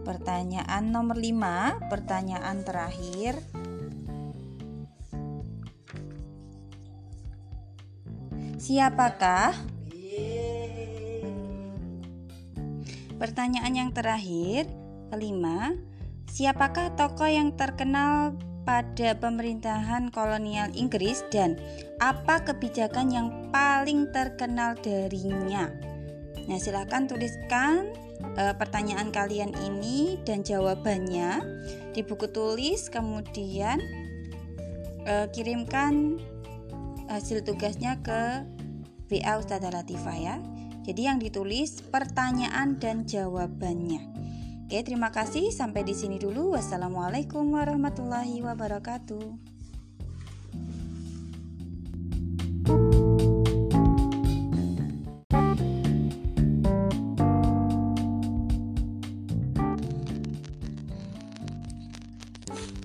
Pertanyaan 0.00 0.88
nomor 0.88 1.20
5, 1.20 1.92
pertanyaan 1.92 2.64
terakhir. 2.64 3.36
Siapakah? 8.56 9.52
Pertanyaan 13.20 13.74
yang 13.76 13.90
terakhir, 13.92 14.64
kelima, 15.12 15.76
siapakah 16.30 16.94
tokoh 16.94 17.26
yang 17.26 17.50
terkenal 17.58 18.38
pada 18.62 19.18
pemerintahan 19.18 20.14
kolonial 20.14 20.70
Inggris 20.78 21.26
dan 21.34 21.58
apa 21.98 22.46
kebijakan 22.46 23.10
yang 23.10 23.28
paling 23.50 24.06
terkenal 24.14 24.78
darinya? 24.78 25.66
Nah, 26.46 26.58
silahkan 26.62 27.10
tuliskan 27.10 27.90
e, 28.38 28.54
pertanyaan 28.54 29.10
kalian 29.10 29.50
ini 29.58 30.22
dan 30.22 30.46
jawabannya 30.46 31.42
di 31.90 32.00
buku 32.06 32.30
tulis, 32.30 32.86
kemudian 32.86 33.82
e, 35.02 35.14
kirimkan 35.34 36.22
hasil 37.10 37.42
tugasnya 37.42 37.98
ke 38.06 38.46
WA 39.10 39.34
Ustazah 39.34 39.74
Latifah 39.74 40.18
ya. 40.18 40.36
Jadi 40.86 41.10
yang 41.10 41.18
ditulis 41.18 41.82
pertanyaan 41.90 42.78
dan 42.78 43.02
jawabannya. 43.02 44.19
Oke, 44.70 44.86
terima 44.86 45.10
kasih. 45.10 45.50
Sampai 45.50 45.82
di 45.82 45.98
sini 45.98 46.14
dulu. 46.14 46.54
Wassalamualaikum 46.54 47.42
warahmatullahi 47.42 48.38
wabarakatuh. 48.38 49.50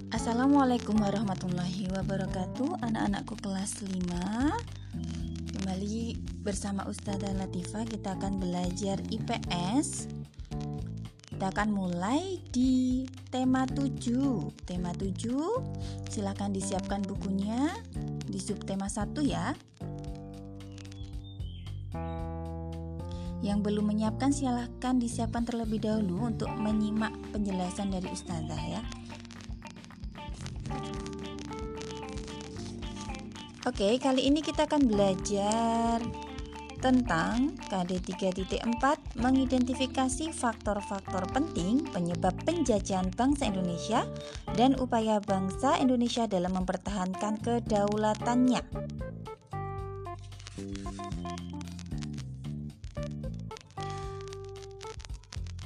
Assalamualaikum 0.10 0.98
warahmatullahi 0.98 1.86
wabarakatuh 1.94 2.82
Anak-anakku 2.82 3.38
kelas 3.46 3.86
5 3.86 5.54
Kembali 5.54 6.18
bersama 6.42 6.90
Ustazah 6.90 7.38
Latifah 7.38 7.86
Kita 7.86 8.18
akan 8.18 8.42
belajar 8.42 8.98
IPS 9.14 10.15
Kita 11.36 11.52
akan 11.52 11.68
mulai 11.76 12.40
di 12.56 13.04
tema 13.28 13.68
7 13.68 14.56
Tema 14.64 14.96
7 14.96 16.08
Silahkan 16.08 16.48
disiapkan 16.48 17.04
bukunya 17.04 17.76
Di 18.24 18.40
subtema 18.40 18.88
1 18.88 19.12
ya. 19.20 19.52
Yang 23.44 23.60
belum 23.68 23.84
menyiapkan 23.84 24.32
silahkan 24.32 24.96
disiapkan 24.96 25.44
terlebih 25.44 25.84
dahulu 25.84 26.32
Untuk 26.32 26.48
menyimak 26.56 27.12
penjelasan 27.36 27.92
dari 27.92 28.08
Ustazah 28.16 28.64
ya. 28.72 28.80
Oke, 33.68 34.00
kali 34.00 34.32
ini 34.32 34.40
kita 34.40 34.72
akan 34.72 34.88
belajar 34.88 36.00
tentang 36.80 37.56
KD 37.68 38.04
3.4 38.04 39.20
mengidentifikasi 39.20 40.32
faktor-faktor 40.32 41.26
penting 41.32 41.84
penyebab 41.90 42.36
penjajahan 42.44 43.10
bangsa 43.16 43.50
Indonesia 43.50 44.04
dan 44.54 44.76
upaya 44.80 45.20
bangsa 45.24 45.80
Indonesia 45.82 46.28
dalam 46.28 46.56
mempertahankan 46.56 47.42
kedaulatannya. 47.42 48.62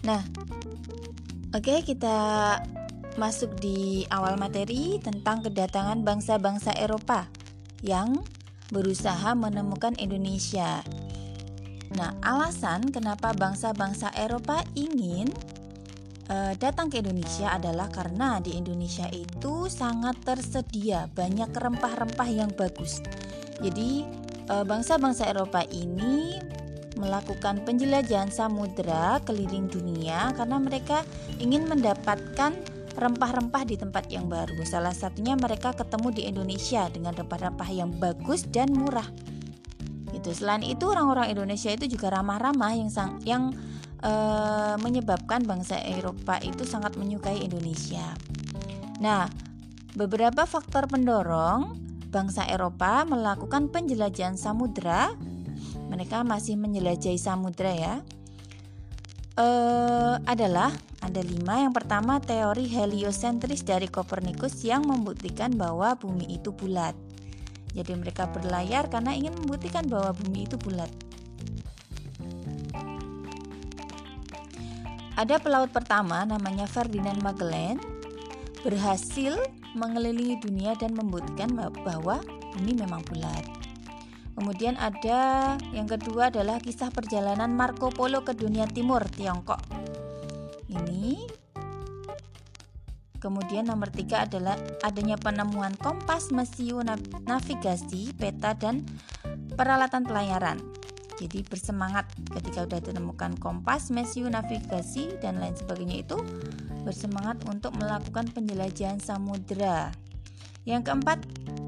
Nah, 0.08 0.24
oke 1.54 1.86
kita 1.86 2.18
masuk 3.20 3.60
di 3.60 4.08
awal 4.08 4.40
materi 4.40 4.96
tentang 5.04 5.44
kedatangan 5.44 6.02
bangsa-bangsa 6.08 6.72
Eropa 6.80 7.28
yang 7.84 8.16
berusaha 8.70 9.34
menemukan 9.34 9.98
Indonesia. 9.98 10.82
Nah, 11.98 12.14
alasan 12.22 12.94
kenapa 12.94 13.34
bangsa-bangsa 13.34 14.14
Eropa 14.14 14.62
ingin 14.78 15.34
uh, 16.30 16.54
datang 16.62 16.94
ke 16.94 17.02
Indonesia 17.02 17.50
adalah 17.58 17.90
karena 17.90 18.38
di 18.38 18.54
Indonesia 18.54 19.10
itu 19.10 19.66
sangat 19.68 20.22
tersedia 20.22 21.10
banyak 21.18 21.50
rempah-rempah 21.50 22.30
yang 22.30 22.54
bagus. 22.54 23.02
Jadi, 23.58 24.06
uh, 24.54 24.62
bangsa-bangsa 24.62 25.26
Eropa 25.26 25.66
ini 25.74 26.38
melakukan 27.00 27.64
penjelajahan 27.64 28.28
samudera 28.28 29.24
keliling 29.24 29.72
dunia 29.72 30.36
karena 30.36 30.58
mereka 30.60 31.08
ingin 31.40 31.64
mendapatkan 31.66 32.52
rempah-rempah 33.00 33.64
di 33.64 33.80
tempat 33.80 34.12
yang 34.12 34.28
baru. 34.28 34.62
Salah 34.68 34.94
satunya 34.94 35.40
mereka 35.40 35.72
ketemu 35.72 36.08
di 36.12 36.22
Indonesia 36.28 36.86
dengan 36.92 37.16
rempah-rempah 37.16 37.70
yang 37.72 37.96
bagus 37.96 38.44
dan 38.46 38.76
murah. 38.76 39.08
Itu 40.12 40.36
selain 40.36 40.68
itu 40.68 40.84
orang-orang 40.90 41.32
Indonesia 41.32 41.72
itu 41.72 41.88
juga 41.88 42.12
ramah-ramah 42.20 42.72
yang 42.76 42.92
sang, 42.92 43.24
yang 43.24 43.56
e, 44.04 44.12
menyebabkan 44.84 45.48
bangsa 45.48 45.80
Eropa 45.80 46.42
itu 46.44 46.68
sangat 46.68 47.00
menyukai 47.00 47.40
Indonesia. 47.40 48.04
Nah, 49.00 49.32
beberapa 49.96 50.44
faktor 50.44 50.92
pendorong 50.92 51.80
bangsa 52.10 52.44
Eropa 52.50 53.06
melakukan 53.08 53.70
penjelajahan 53.72 54.36
samudera. 54.36 55.14
Mereka 55.90 56.22
masih 56.26 56.58
menjelajahi 56.58 57.18
samudera 57.18 57.74
ya. 57.74 57.96
E, 59.40 59.48
adalah 60.26 60.74
ada 61.00 61.22
lima. 61.24 61.64
Yang 61.64 61.74
pertama 61.84 62.20
teori 62.20 62.68
heliosentris 62.68 63.64
dari 63.64 63.88
Kopernikus 63.88 64.62
yang 64.64 64.86
membuktikan 64.86 65.56
bahwa 65.56 65.96
bumi 65.96 66.40
itu 66.40 66.52
bulat. 66.52 66.96
Jadi 67.74 67.94
mereka 67.96 68.28
berlayar 68.28 68.90
karena 68.90 69.14
ingin 69.14 69.36
membuktikan 69.38 69.86
bahwa 69.86 70.12
bumi 70.18 70.50
itu 70.50 70.58
bulat. 70.58 70.90
Ada 75.20 75.36
pelaut 75.36 75.68
pertama 75.76 76.24
namanya 76.24 76.64
Ferdinand 76.64 77.20
Magellan 77.20 77.76
berhasil 78.64 79.36
mengelilingi 79.76 80.40
dunia 80.40 80.76
dan 80.80 80.96
membuktikan 80.96 81.52
bahwa 81.84 82.24
bumi 82.56 82.72
memang 82.80 83.04
bulat. 83.04 83.44
Kemudian 84.40 84.80
ada 84.80 85.56
yang 85.76 85.84
kedua 85.84 86.32
adalah 86.32 86.64
kisah 86.64 86.88
perjalanan 86.96 87.52
Marco 87.52 87.92
Polo 87.92 88.24
ke 88.24 88.32
dunia 88.32 88.64
timur 88.72 89.04
Tiongkok. 89.12 89.79
Ini 90.70 91.40
Kemudian 93.20 93.68
nomor 93.68 93.92
tiga 93.92 94.24
adalah 94.24 94.56
adanya 94.80 95.20
penemuan 95.20 95.76
kompas, 95.76 96.32
mesiu, 96.32 96.80
navigasi, 97.28 98.16
peta, 98.16 98.56
dan 98.56 98.88
peralatan 99.60 100.08
pelayaran. 100.08 100.56
Jadi 101.20 101.44
bersemangat 101.44 102.08
ketika 102.32 102.64
sudah 102.64 102.80
ditemukan 102.80 103.36
kompas, 103.44 103.92
mesiu, 103.92 104.32
navigasi, 104.32 105.20
dan 105.20 105.36
lain 105.44 105.52
sebagainya 105.52 106.08
itu 106.08 106.16
bersemangat 106.88 107.44
untuk 107.52 107.76
melakukan 107.76 108.32
penjelajahan 108.32 109.04
samudera. 109.04 109.92
Yang 110.64 110.88
keempat, 110.88 111.20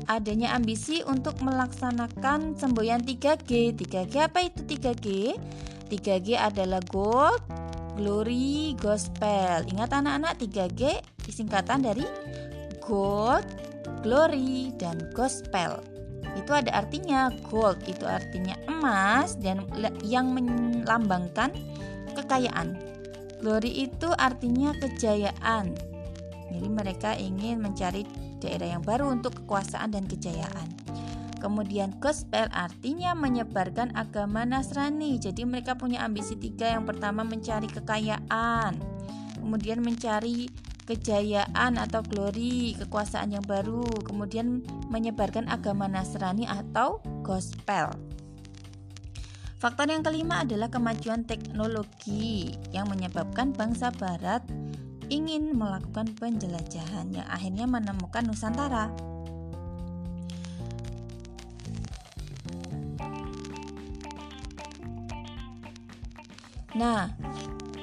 adanya 0.08 0.56
ambisi 0.56 1.04
untuk 1.04 1.36
melaksanakan 1.44 2.56
semboyan 2.56 3.04
3G. 3.04 3.76
3G 3.76 4.14
apa 4.24 4.40
itu 4.40 4.64
3G? 4.64 5.36
3G 5.92 6.40
adalah 6.40 6.80
gold, 6.88 7.44
glory, 7.96 8.78
gospel. 8.80 9.66
Ingat 9.68 9.92
anak-anak 9.92 10.40
3G 10.40 10.82
disingkatan 11.26 11.84
dari 11.84 12.06
gold, 12.84 13.46
glory, 14.02 14.74
dan 14.80 15.12
gospel. 15.14 15.80
Itu 16.36 16.52
ada 16.56 16.72
artinya 16.72 17.28
gold 17.52 17.84
itu 17.86 18.08
artinya 18.08 18.56
emas 18.72 19.36
dan 19.40 19.68
yang 20.06 20.32
melambangkan 20.32 21.52
kekayaan. 22.16 22.80
Glory 23.42 23.90
itu 23.90 24.08
artinya 24.16 24.72
kejayaan. 24.80 25.74
Jadi 26.52 26.68
mereka 26.68 27.16
ingin 27.18 27.64
mencari 27.64 28.06
daerah 28.42 28.78
yang 28.78 28.84
baru 28.84 29.10
untuk 29.12 29.44
kekuasaan 29.44 29.94
dan 29.96 30.06
kejayaan. 30.06 30.68
Kemudian 31.42 31.98
gospel 31.98 32.46
artinya 32.54 33.18
menyebarkan 33.18 33.98
agama 33.98 34.46
Nasrani. 34.46 35.18
Jadi 35.18 35.42
mereka 35.44 35.74
punya 35.74 36.06
ambisi 36.06 36.38
tiga. 36.38 36.70
Yang 36.70 36.94
pertama 36.94 37.26
mencari 37.26 37.66
kekayaan, 37.66 38.78
kemudian 39.42 39.82
mencari 39.82 40.54
kejayaan 40.86 41.82
atau 41.82 42.06
glory, 42.06 42.78
kekuasaan 42.78 43.34
yang 43.34 43.46
baru, 43.46 43.82
kemudian 44.06 44.62
menyebarkan 44.94 45.50
agama 45.50 45.90
Nasrani 45.90 46.46
atau 46.46 47.02
gospel. 47.26 47.90
Faktor 49.62 49.94
yang 49.94 50.02
kelima 50.02 50.42
adalah 50.42 50.74
kemajuan 50.74 51.22
teknologi 51.26 52.50
yang 52.74 52.90
menyebabkan 52.90 53.54
bangsa 53.54 53.94
barat 53.94 54.42
ingin 55.14 55.54
melakukan 55.54 56.10
penjelajahan 56.18 57.14
yang 57.14 57.28
akhirnya 57.30 57.70
menemukan 57.70 58.26
Nusantara. 58.26 58.90
Nah, 66.76 67.12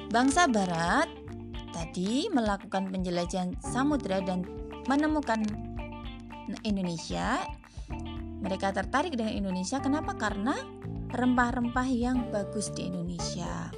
bangsa 0.09 0.49
barat 0.49 1.05
tadi 1.69 2.25
melakukan 2.33 2.89
penjelajahan 2.89 3.53
samudera 3.61 4.19
dan 4.25 4.45
menemukan 4.89 5.45
Indonesia, 6.65 7.45
mereka 8.41 8.73
tertarik 8.73 9.13
dengan 9.13 9.37
Indonesia. 9.37 9.77
Kenapa? 9.77 10.17
Karena 10.17 10.57
rempah-rempah 11.13 11.87
yang 11.89 12.33
bagus 12.33 12.73
di 12.73 12.89
Indonesia. 12.89 13.69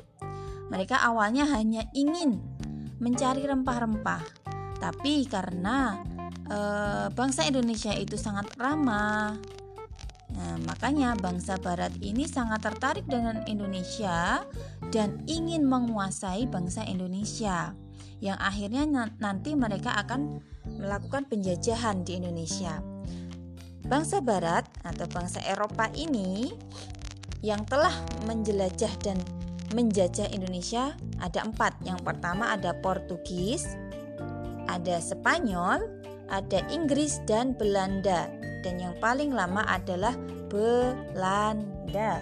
Mereka 0.71 1.03
awalnya 1.03 1.43
hanya 1.51 1.83
ingin 1.91 2.39
mencari 3.03 3.43
rempah-rempah, 3.43 4.23
tapi 4.79 5.27
karena 5.27 5.99
e, 6.47 6.57
bangsa 7.11 7.43
Indonesia 7.43 7.91
itu 7.91 8.15
sangat 8.15 8.47
ramah, 8.55 9.35
nah, 10.35 10.57
makanya 10.67 11.15
bangsa 11.19 11.55
Barat 11.59 11.91
ini 12.03 12.27
sangat 12.27 12.63
tertarik 12.65 13.05
dengan 13.07 13.43
Indonesia 13.47 14.43
dan 14.91 15.23
ingin 15.27 15.67
menguasai 15.67 16.47
bangsa 16.47 16.83
Indonesia 16.87 17.75
yang 18.21 18.37
akhirnya 18.37 18.85
nanti 19.17 19.57
mereka 19.57 19.97
akan 19.97 20.39
melakukan 20.77 21.25
penjajahan 21.25 22.05
di 22.05 22.21
Indonesia. 22.21 22.79
Bangsa 23.81 24.21
Barat 24.21 24.69
atau 24.85 25.09
bangsa 25.09 25.41
Eropa 25.41 25.89
ini 25.97 26.53
yang 27.41 27.65
telah 27.65 27.91
menjelajah 28.29 28.93
dan 29.01 29.17
menjajah 29.73 30.29
Indonesia 30.29 30.93
ada 31.17 31.41
empat. 31.41 31.81
Yang 31.81 32.05
pertama 32.05 32.53
ada 32.53 32.77
Portugis, 32.77 33.65
ada 34.69 35.01
Spanyol, 35.01 35.81
ada 36.29 36.61
Inggris 36.69 37.19
dan 37.25 37.57
Belanda. 37.57 38.29
Dan 38.61 38.77
yang 38.77 38.95
paling 39.01 39.33
lama 39.33 39.65
adalah 39.65 40.13
Belanda 40.49 42.21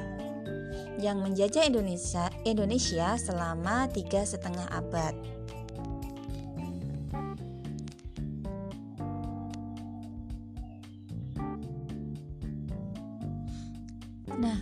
yang 1.00 1.24
menjajah 1.24 1.68
Indonesia 1.68 2.28
Indonesia 2.44 3.16
selama 3.16 3.88
tiga 3.92 4.24
setengah 4.28 4.68
abad. 4.72 5.16
Nah, 14.40 14.60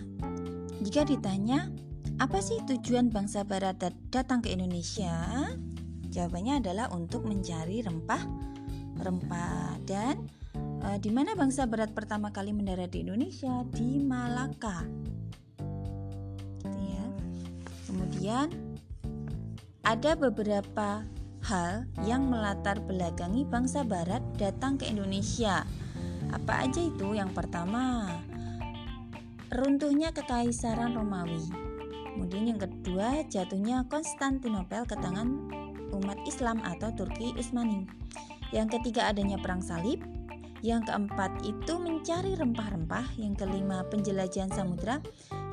jika 0.82 1.06
ditanya 1.06 1.70
apa 2.18 2.42
sih 2.42 2.58
tujuan 2.66 3.14
bangsa 3.14 3.46
barat 3.46 3.78
datang 4.10 4.42
ke 4.42 4.50
Indonesia? 4.50 5.46
Jawabannya 6.10 6.66
adalah 6.66 6.90
untuk 6.90 7.30
mencari 7.30 7.86
rempah 7.86 8.26
rempah 8.98 9.78
dan 9.86 10.26
e, 10.88 10.90
di 11.04 11.12
mana 11.12 11.36
bangsa 11.36 11.68
barat 11.68 11.92
pertama 11.92 12.32
kali 12.32 12.56
mendarat 12.56 12.88
di 12.96 13.04
Indonesia 13.04 13.68
di 13.76 14.00
Malaka. 14.00 14.88
Gitu 16.64 16.80
ya. 16.88 17.06
Kemudian 17.92 18.48
ada 19.84 20.16
beberapa 20.16 21.04
hal 21.48 21.88
yang 22.04 22.28
melatar 22.28 22.80
belakangi 22.84 23.48
bangsa 23.48 23.84
barat 23.84 24.24
datang 24.40 24.80
ke 24.80 24.88
Indonesia. 24.88 25.64
Apa 26.32 26.68
aja 26.68 26.84
itu? 26.84 27.16
Yang 27.16 27.32
pertama, 27.40 28.04
runtuhnya 29.48 30.12
kekaisaran 30.12 30.92
Romawi. 30.92 31.40
Kemudian 32.12 32.52
yang 32.52 32.60
kedua, 32.60 33.24
jatuhnya 33.32 33.88
Konstantinopel 33.88 34.84
ke 34.90 35.00
tangan 35.00 35.48
umat 35.96 36.20
Islam 36.28 36.60
atau 36.68 36.92
Turki 36.92 37.32
Utsmani. 37.40 37.88
Yang 38.52 38.80
ketiga 38.80 39.08
adanya 39.08 39.40
perang 39.40 39.64
salib. 39.64 40.04
Yang 40.66 40.90
keempat 40.90 41.32
itu 41.46 41.74
mencari 41.78 42.34
rempah-rempah. 42.34 43.18
Yang 43.18 43.46
kelima 43.46 43.86
penjelajahan 43.88 44.50
samudra. 44.50 45.02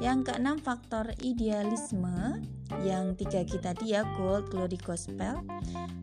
Yang 0.03 0.33
keenam 0.33 0.59
faktor 0.59 1.12
idealisme, 1.23 2.43
yang 2.83 3.14
tiga 3.14 3.47
kita 3.47 3.77
dia 3.79 4.03
gold, 4.19 4.51
glory, 4.51 4.81
gospel. 4.81 5.45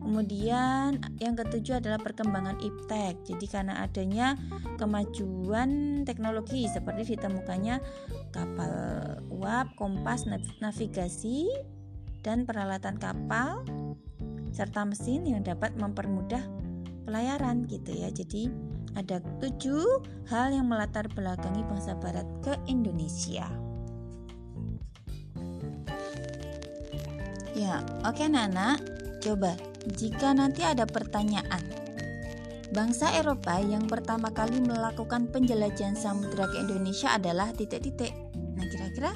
Kemudian 0.02 0.98
yang 1.22 1.34
ketujuh 1.38 1.78
adalah 1.78 2.00
perkembangan 2.00 2.58
iptek. 2.62 3.20
Jadi 3.26 3.46
karena 3.46 3.84
adanya 3.84 4.34
kemajuan 4.80 6.02
teknologi 6.02 6.66
seperti 6.66 7.14
ditemukannya 7.14 7.78
kapal 8.34 8.74
uap, 9.30 9.74
kompas, 9.78 10.26
navigasi 10.58 11.46
dan 12.22 12.46
peralatan 12.46 12.96
kapal 12.98 13.66
serta 14.52 14.84
mesin 14.84 15.26
yang 15.26 15.42
dapat 15.42 15.74
mempermudah 15.74 16.42
pelayaran 17.04 17.66
gitu 17.66 17.90
ya. 17.92 18.10
Jadi 18.10 18.71
ada 18.96 19.20
tujuh 19.40 20.04
hal 20.28 20.52
yang 20.52 20.68
melatar 20.68 21.08
belakangi 21.12 21.64
bangsa 21.64 21.96
barat 21.96 22.26
ke 22.44 22.52
Indonesia. 22.68 23.48
Ya, 27.52 27.84
oke 28.04 28.16
okay, 28.16 28.28
Nana. 28.32 28.80
Coba 29.22 29.54
jika 29.94 30.34
nanti 30.34 30.64
ada 30.66 30.88
pertanyaan. 30.88 31.62
Bangsa 32.72 33.12
Eropa 33.12 33.60
yang 33.60 33.84
pertama 33.84 34.32
kali 34.32 34.56
melakukan 34.64 35.28
penjelajahan 35.28 35.92
samudera 35.92 36.48
ke 36.48 36.56
Indonesia 36.64 37.12
adalah 37.12 37.52
titik-titik. 37.52 38.16
Nah, 38.56 38.64
kira-kira 38.72 39.12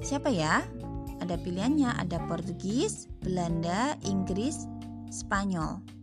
siapa 0.00 0.32
ya? 0.32 0.64
Ada 1.20 1.36
pilihannya, 1.36 2.00
ada 2.00 2.16
Portugis, 2.24 3.04
Belanda, 3.20 4.00
Inggris, 4.08 4.64
Spanyol. 5.12 5.99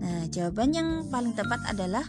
Nah, 0.00 0.28
jawaban 0.28 0.76
yang 0.76 0.88
paling 1.08 1.32
tepat 1.32 1.60
adalah 1.68 2.04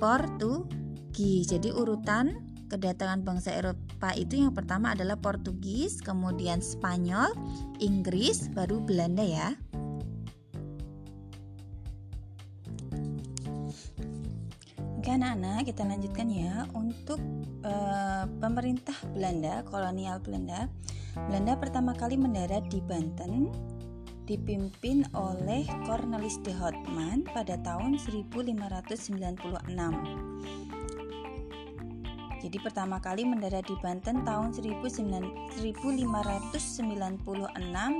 Portugis. 0.00 1.52
Jadi 1.52 1.70
urutan 1.70 2.52
kedatangan 2.72 3.20
bangsa 3.20 3.52
Eropa 3.52 4.16
itu 4.16 4.40
yang 4.40 4.56
pertama 4.56 4.96
adalah 4.96 5.20
Portugis, 5.20 6.00
kemudian 6.00 6.64
Spanyol, 6.64 7.36
Inggris, 7.84 8.48
baru 8.48 8.80
Belanda 8.80 9.20
ya. 9.20 9.52
Oke 15.02 15.18
anak-anak 15.18 15.66
kita 15.66 15.82
lanjutkan 15.82 16.30
ya 16.30 16.62
untuk 16.78 17.18
uh, 17.66 18.22
pemerintah 18.38 18.94
Belanda, 19.10 19.66
kolonial 19.66 20.22
Belanda. 20.22 20.70
Belanda 21.26 21.58
pertama 21.58 21.92
kali 21.92 22.14
mendarat 22.14 22.70
di 22.70 22.78
Banten 22.78 23.50
dipimpin 24.26 25.02
oleh 25.18 25.66
Cornelis 25.82 26.38
de 26.46 26.54
Houtman 26.54 27.26
pada 27.34 27.58
tahun 27.60 27.98
1596. 27.98 29.42
Jadi 32.42 32.58
pertama 32.58 32.98
kali 32.98 33.22
mendarat 33.22 33.62
di 33.70 33.78
Banten 33.78 34.26
tahun 34.26 34.50
1596 34.50 35.62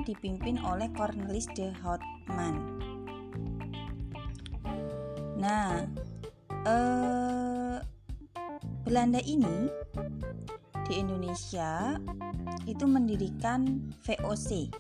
dipimpin 0.03 0.59
oleh 0.67 0.91
Cornelis 0.99 1.47
de 1.55 1.71
Houtman. 1.79 2.55
Nah, 5.39 5.87
eh, 6.67 7.77
Belanda 8.83 9.23
ini 9.23 9.71
di 10.91 10.99
Indonesia 10.99 11.99
itu 12.67 12.83
mendirikan 12.87 13.91
VOC 14.03 14.75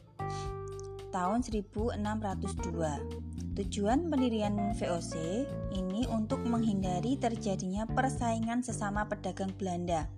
tahun 1.12 1.44
1602 1.44 3.32
Tujuan 3.52 4.08
pendirian 4.08 4.72
VOC 4.80 5.44
ini 5.76 6.08
untuk 6.08 6.40
menghindari 6.40 7.20
terjadinya 7.20 7.84
persaingan 7.84 8.64
sesama 8.64 9.04
pedagang 9.04 9.52
Belanda. 9.60 10.08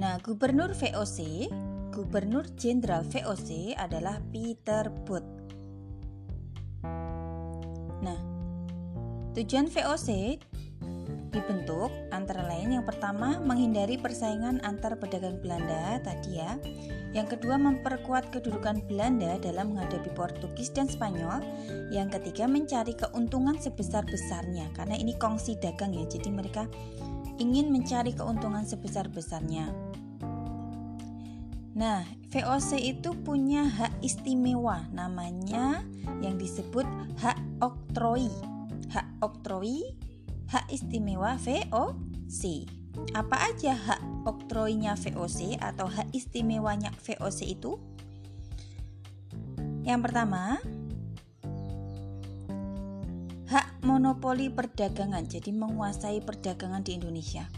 Nah, 0.00 0.16
gubernur 0.24 0.72
VOC, 0.72 1.52
gubernur 1.92 2.48
jenderal 2.56 3.04
VOC 3.04 3.76
adalah 3.76 4.16
Peter 4.32 4.88
Booth. 5.04 5.28
Nah, 8.00 8.20
tujuan 9.36 9.68
VOC 9.68 10.40
dibentuk 11.34 11.90
antara 12.14 12.46
lain 12.46 12.78
yang 12.78 12.86
pertama 12.86 13.42
menghindari 13.42 13.98
persaingan 13.98 14.62
antar 14.62 14.94
pedagang 14.94 15.42
Belanda 15.42 15.98
tadi 15.98 16.38
ya. 16.38 16.54
Yang 17.10 17.38
kedua 17.38 17.58
memperkuat 17.58 18.30
kedudukan 18.30 18.86
Belanda 18.86 19.34
dalam 19.42 19.74
menghadapi 19.74 20.14
Portugis 20.14 20.70
dan 20.70 20.86
Spanyol. 20.86 21.42
Yang 21.90 22.18
ketiga 22.18 22.46
mencari 22.46 22.94
keuntungan 22.94 23.58
sebesar-besarnya 23.58 24.70
karena 24.78 24.94
ini 24.94 25.18
kongsi 25.18 25.58
dagang 25.58 25.90
ya. 25.94 26.06
Jadi 26.06 26.30
mereka 26.30 26.70
ingin 27.42 27.74
mencari 27.74 28.14
keuntungan 28.14 28.62
sebesar-besarnya. 28.62 29.74
Nah, 31.74 32.06
VOC 32.30 32.78
itu 32.78 33.10
punya 33.26 33.66
hak 33.66 33.98
istimewa 33.98 34.86
namanya 34.94 35.82
yang 36.22 36.38
disebut 36.38 36.86
hak 37.18 37.34
oktroi. 37.58 38.30
Hak 38.94 39.06
oktroi 39.18 40.03
hak 40.54 40.70
istimewa 40.70 41.34
VOC. 41.42 42.70
Apa 43.10 43.50
aja 43.50 43.74
hak 43.74 44.00
oktroinya 44.22 44.94
VOC 44.94 45.58
atau 45.58 45.90
hak 45.90 46.14
istimewanya 46.14 46.94
VOC 47.02 47.58
itu? 47.58 47.74
Yang 49.82 50.00
pertama, 50.06 50.62
hak 53.50 53.82
monopoli 53.82 54.46
perdagangan, 54.46 55.26
jadi 55.26 55.50
menguasai 55.50 56.22
perdagangan 56.22 56.86
di 56.86 57.02
Indonesia. 57.02 57.50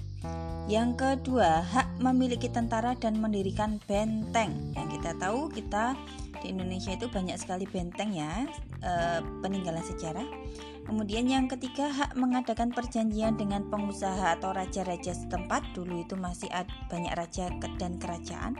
Yang 0.67 0.99
kedua, 0.99 1.63
hak 1.63 2.01
memiliki 2.01 2.49
tentara 2.49 2.97
dan 2.97 3.21
mendirikan 3.21 3.77
benteng. 3.85 4.73
Yang 4.73 4.99
kita 4.99 5.11
tahu, 5.21 5.53
kita 5.53 5.95
di 6.41 6.51
Indonesia 6.51 6.97
itu 6.97 7.07
banyak 7.13 7.37
sekali 7.39 7.69
benteng 7.69 8.11
ya, 8.17 8.49
e, 8.83 8.93
peninggalan 9.45 9.85
sejarah. 9.85 10.27
Kemudian 10.87 11.27
yang 11.27 11.51
ketiga 11.51 11.91
hak 11.91 12.15
mengadakan 12.15 12.71
perjanjian 12.71 13.35
dengan 13.35 13.67
pengusaha 13.67 14.39
atau 14.39 14.55
raja-raja 14.55 15.19
setempat 15.19 15.75
dulu 15.75 16.07
itu 16.07 16.15
masih 16.15 16.47
banyak 16.87 17.11
raja 17.19 17.51
dan 17.83 17.99
kerajaan. 17.99 18.55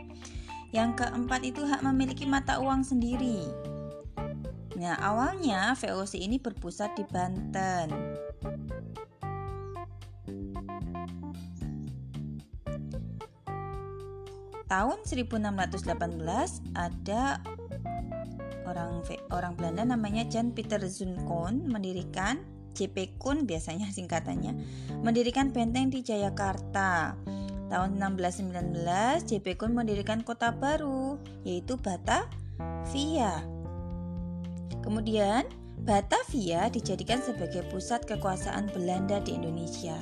Yang 0.75 1.07
keempat 1.07 1.47
itu 1.47 1.63
hak 1.63 1.87
memiliki 1.87 2.27
mata 2.27 2.59
uang 2.59 2.83
sendiri. 2.83 3.47
Nah, 4.77 4.99
awalnya 5.01 5.73
VOC 5.79 6.21
ini 6.21 6.37
berpusat 6.43 6.99
di 6.99 7.07
Banten. 7.07 7.89
Tahun 14.67 14.99
1618 15.07 16.75
ada 16.75 17.39
orang 18.67 19.03
orang 19.31 19.53
Belanda 19.55 19.87
namanya 19.87 20.27
Jan 20.27 20.53
Peter 20.53 20.83
Zunkon 20.85 21.71
mendirikan 21.71 22.43
JP 22.77 23.17
Kun 23.17 23.49
biasanya 23.49 23.89
singkatannya 23.89 24.53
mendirikan 25.01 25.55
benteng 25.55 25.89
di 25.89 26.05
Jayakarta. 26.05 27.17
Tahun 27.67 27.99
1619 27.99 29.27
JP 29.27 29.47
Kun 29.59 29.75
mendirikan 29.75 30.23
kota 30.23 30.55
baru 30.55 31.19
yaitu 31.43 31.75
Batavia. 31.81 33.43
Kemudian 34.87 35.51
Batavia 35.83 36.71
dijadikan 36.71 37.19
sebagai 37.19 37.67
pusat 37.71 38.07
kekuasaan 38.07 38.71
Belanda 38.71 39.19
di 39.19 39.35
Indonesia. 39.35 39.99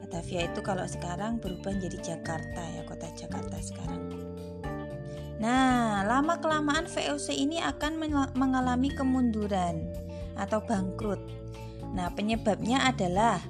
Batavia 0.00 0.48
itu 0.48 0.60
kalau 0.64 0.84
sekarang 0.84 1.40
berubah 1.40 1.72
menjadi 1.76 2.16
Jakarta 2.16 2.62
ya, 2.76 2.84
kota 2.84 3.08
Jakarta 3.16 3.56
sekarang. 3.60 4.21
Nah, 5.42 6.06
lama-kelamaan 6.06 6.86
VOC 6.86 7.34
ini 7.34 7.58
akan 7.58 7.98
mengalami 8.38 8.94
kemunduran 8.94 9.82
atau 10.38 10.62
bangkrut. 10.62 11.18
Nah, 11.98 12.14
penyebabnya 12.14 12.86
adalah 12.86 13.42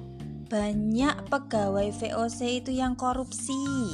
banyak 0.49 1.29
pegawai 1.29 1.93
VOC 1.93 2.65
itu 2.65 2.73
yang 2.73 2.97
korupsi. 2.97 3.93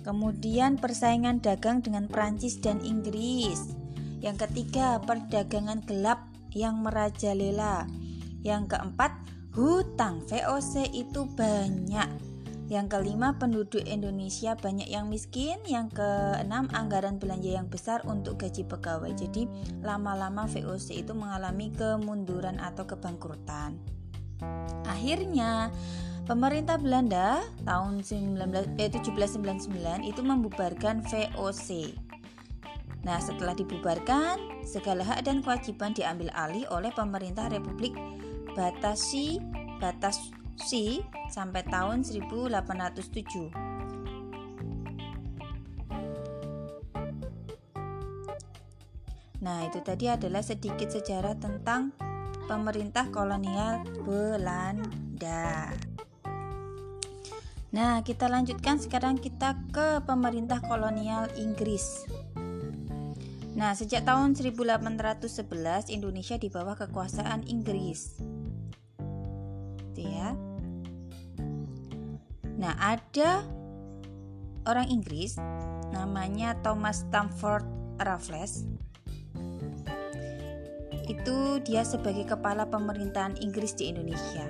Kemudian 0.00 0.80
persaingan 0.80 1.44
dagang 1.44 1.84
dengan 1.84 2.08
Prancis 2.08 2.56
dan 2.56 2.80
Inggris. 2.80 3.76
Yang 4.24 4.48
ketiga, 4.48 4.96
perdagangan 5.04 5.84
gelap 5.84 6.24
yang 6.56 6.80
merajalela. 6.80 7.84
Yang 8.40 8.72
keempat, 8.72 9.12
hutang 9.52 10.24
VOC 10.24 10.88
itu 10.96 11.28
banyak 11.36 12.29
yang 12.70 12.86
kelima, 12.86 13.34
penduduk 13.34 13.82
Indonesia 13.82 14.54
banyak 14.54 14.86
yang 14.86 15.10
miskin. 15.10 15.58
Yang 15.66 15.98
keenam, 15.98 16.70
anggaran 16.70 17.18
belanja 17.18 17.50
yang 17.58 17.66
besar 17.66 18.06
untuk 18.06 18.38
gaji 18.38 18.62
pegawai. 18.62 19.10
Jadi, 19.10 19.50
lama-lama 19.82 20.46
VOC 20.46 21.02
itu 21.02 21.10
mengalami 21.10 21.74
kemunduran 21.74 22.62
atau 22.62 22.86
kebangkrutan. 22.86 23.74
Akhirnya, 24.86 25.74
pemerintah 26.30 26.78
Belanda 26.78 27.42
tahun 27.66 28.06
19, 28.06 28.78
eh, 28.78 28.86
1799 28.86 30.06
itu 30.06 30.22
membubarkan 30.22 31.02
VOC. 31.02 31.98
Nah, 33.02 33.18
setelah 33.18 33.58
dibubarkan, 33.58 34.62
segala 34.62 35.02
hak 35.02 35.26
dan 35.26 35.42
kewajiban 35.42 35.90
diambil 35.90 36.30
alih 36.38 36.70
oleh 36.70 36.94
pemerintah 36.94 37.50
Republik 37.50 37.98
Batasi 38.54 39.42
Batas 39.82 40.39
C 40.60 41.00
sampai 41.32 41.64
tahun 41.66 42.04
1807. 42.04 43.70
Nah, 49.40 49.64
itu 49.64 49.80
tadi 49.80 50.04
adalah 50.04 50.44
sedikit 50.44 50.92
sejarah 50.92 51.32
tentang 51.40 51.96
pemerintah 52.44 53.08
kolonial 53.08 53.80
Belanda. 54.04 55.72
Nah, 57.70 58.04
kita 58.04 58.28
lanjutkan 58.28 58.76
sekarang 58.82 59.16
kita 59.16 59.56
ke 59.72 60.04
pemerintah 60.04 60.60
kolonial 60.60 61.30
Inggris. 61.40 62.04
Nah, 63.56 63.72
sejak 63.72 64.04
tahun 64.04 64.36
1811 64.36 65.88
Indonesia 65.88 66.36
di 66.36 66.52
bawah 66.52 66.76
kekuasaan 66.76 67.46
Inggris. 67.48 68.20
Itu 69.94 70.02
ya. 70.04 70.49
Nah, 72.60 72.76
ada 72.76 73.40
orang 74.68 74.92
Inggris 74.92 75.40
namanya 75.96 76.60
Thomas 76.60 77.08
Stamford 77.08 77.64
Raffles 77.96 78.68
itu 81.10 81.58
dia 81.66 81.82
sebagai 81.82 82.22
kepala 82.22 82.70
pemerintahan 82.70 83.34
Inggris 83.42 83.74
di 83.74 83.90
Indonesia. 83.90 84.46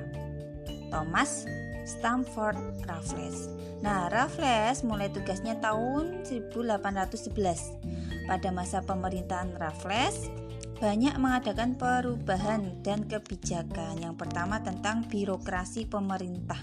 Thomas 0.92 1.48
Stamford 1.88 2.84
Raffles. 2.84 3.48
Nah, 3.80 4.12
Raffles 4.12 4.84
mulai 4.84 5.08
tugasnya 5.08 5.56
tahun 5.62 6.28
1811. 6.28 8.28
Pada 8.28 8.52
masa 8.52 8.84
pemerintahan 8.84 9.56
Raffles, 9.56 10.28
banyak 10.76 11.16
mengadakan 11.16 11.80
perubahan 11.80 12.84
dan 12.84 13.08
kebijakan. 13.08 14.04
Yang 14.04 14.20
pertama 14.20 14.60
tentang 14.60 15.08
birokrasi 15.08 15.88
pemerintah. 15.88 16.60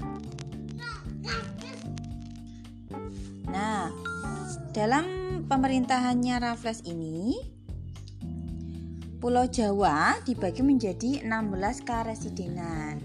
Nah, 3.47 3.89
dalam 4.75 5.05
pemerintahannya 5.49 6.35
Raffles 6.37 6.85
ini 6.85 7.57
Pulau 9.17 9.49
Jawa 9.49 10.21
dibagi 10.21 10.61
menjadi 10.61 11.25
16 11.25 11.81
karesidenan. 11.81 13.01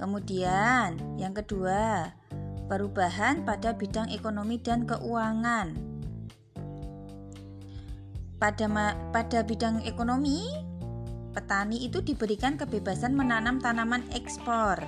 Kemudian, 0.00 0.96
yang 1.20 1.36
kedua, 1.36 2.08
perubahan 2.72 3.44
pada 3.44 3.76
bidang 3.76 4.08
ekonomi 4.08 4.56
dan 4.56 4.88
keuangan. 4.88 5.76
Pada 8.40 8.66
pada 9.12 9.44
bidang 9.44 9.84
ekonomi, 9.84 10.63
petani 11.34 11.82
itu 11.82 11.98
diberikan 11.98 12.54
kebebasan 12.54 13.12
menanam 13.18 13.58
tanaman 13.58 14.06
ekspor 14.14 14.78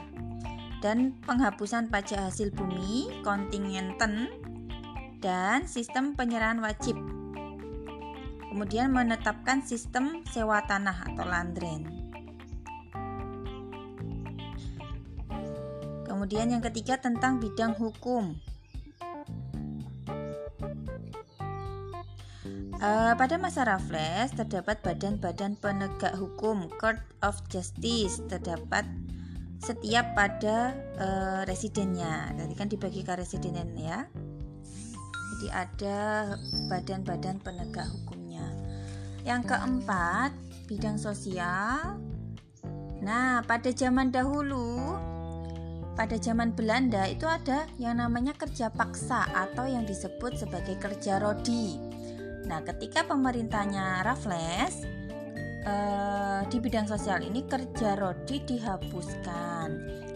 dan 0.78 1.18
penghapusan 1.26 1.90
pajak 1.90 2.30
hasil 2.30 2.54
bumi, 2.54 3.10
kontingenten, 3.26 4.30
dan 5.18 5.66
sistem 5.66 6.14
penyerahan 6.14 6.62
wajib 6.62 6.94
Kemudian 8.56 8.88
menetapkan 8.88 9.60
sistem 9.60 10.24
sewa 10.32 10.64
tanah 10.64 11.12
atau 11.12 11.28
landren. 11.28 11.84
Kemudian 16.08 16.48
yang 16.48 16.64
ketiga 16.64 16.96
tentang 16.96 17.36
bidang 17.36 17.76
hukum. 17.76 18.32
Uh, 22.76 23.16
pada 23.16 23.40
masa 23.40 23.64
Raffles 23.64 24.36
terdapat 24.36 24.84
badan-badan 24.84 25.56
penegak 25.56 26.12
hukum 26.12 26.68
Court 26.76 27.00
of 27.24 27.40
Justice 27.48 28.20
terdapat 28.28 28.84
setiap 29.64 30.12
pada 30.12 30.76
uh, 31.00 31.40
residennya. 31.48 32.36
Tadi 32.36 32.54
kan 32.54 32.68
dibagi 32.68 33.00
ke 33.00 33.16
residen 33.16 33.56
ya. 33.76 34.04
Jadi 35.36 35.48
ada 35.52 36.32
badan-badan 36.68 37.40
penegak 37.40 37.88
hukum. 37.88 38.16
Yang 39.26 39.50
keempat, 39.50 40.30
bidang 40.70 41.02
sosial. 41.02 41.98
Nah, 43.02 43.42
pada 43.42 43.74
zaman 43.74 44.14
dahulu, 44.14 44.94
pada 45.98 46.14
zaman 46.14 46.54
Belanda 46.54 47.10
itu 47.10 47.26
ada 47.26 47.66
yang 47.74 47.98
namanya 47.98 48.38
kerja 48.38 48.70
paksa 48.70 49.26
atau 49.34 49.66
yang 49.66 49.82
disebut 49.82 50.38
sebagai 50.38 50.78
kerja 50.78 51.18
rodi. 51.18 51.85
Nah, 52.46 52.62
ketika 52.62 53.02
pemerintahnya 53.02 54.06
Raffles 54.06 54.86
eh, 55.66 56.40
di 56.46 56.58
bidang 56.62 56.86
sosial 56.86 57.26
ini 57.26 57.42
kerja 57.42 57.98
rodi 57.98 58.38
dihapuskan 58.46 59.68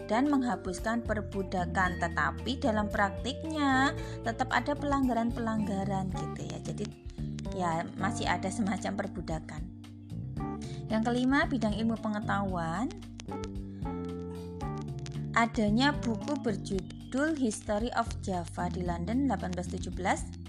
dan 0.07 0.27
menghapuskan 0.27 1.03
perbudakan, 1.03 1.99
tetapi 1.99 2.59
dalam 2.59 2.87
praktiknya 2.87 3.95
tetap 4.23 4.51
ada 4.51 4.75
pelanggaran-pelanggaran 4.75 6.11
gitu 6.11 6.41
ya. 6.47 6.57
Jadi 6.63 6.85
ya 7.55 7.83
masih 7.99 8.27
ada 8.27 8.47
semacam 8.47 8.95
perbudakan. 9.07 9.61
Yang 10.91 11.03
kelima, 11.07 11.47
bidang 11.47 11.75
ilmu 11.79 11.95
pengetahuan. 11.99 12.91
Adanya 15.31 15.95
buku 15.95 16.35
berjudul 16.43 17.39
History 17.39 17.87
of 17.95 18.11
Java 18.19 18.67
di 18.67 18.83
London 18.83 19.31
1817. 19.31 20.40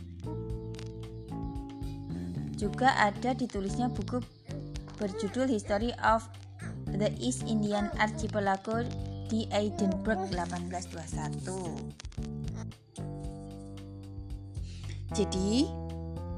Juga 2.63 2.95
ada 2.95 3.35
ditulisnya 3.35 3.91
buku 3.91 4.23
berjudul 5.03 5.51
History 5.51 5.91
of 5.99 6.23
the 6.95 7.11
East 7.19 7.43
Indian 7.51 7.91
Archipelago 7.99 8.87
di 9.27 9.51
Edinburgh 9.51 10.31
1821. 10.31 11.91
Jadi, 15.11 15.67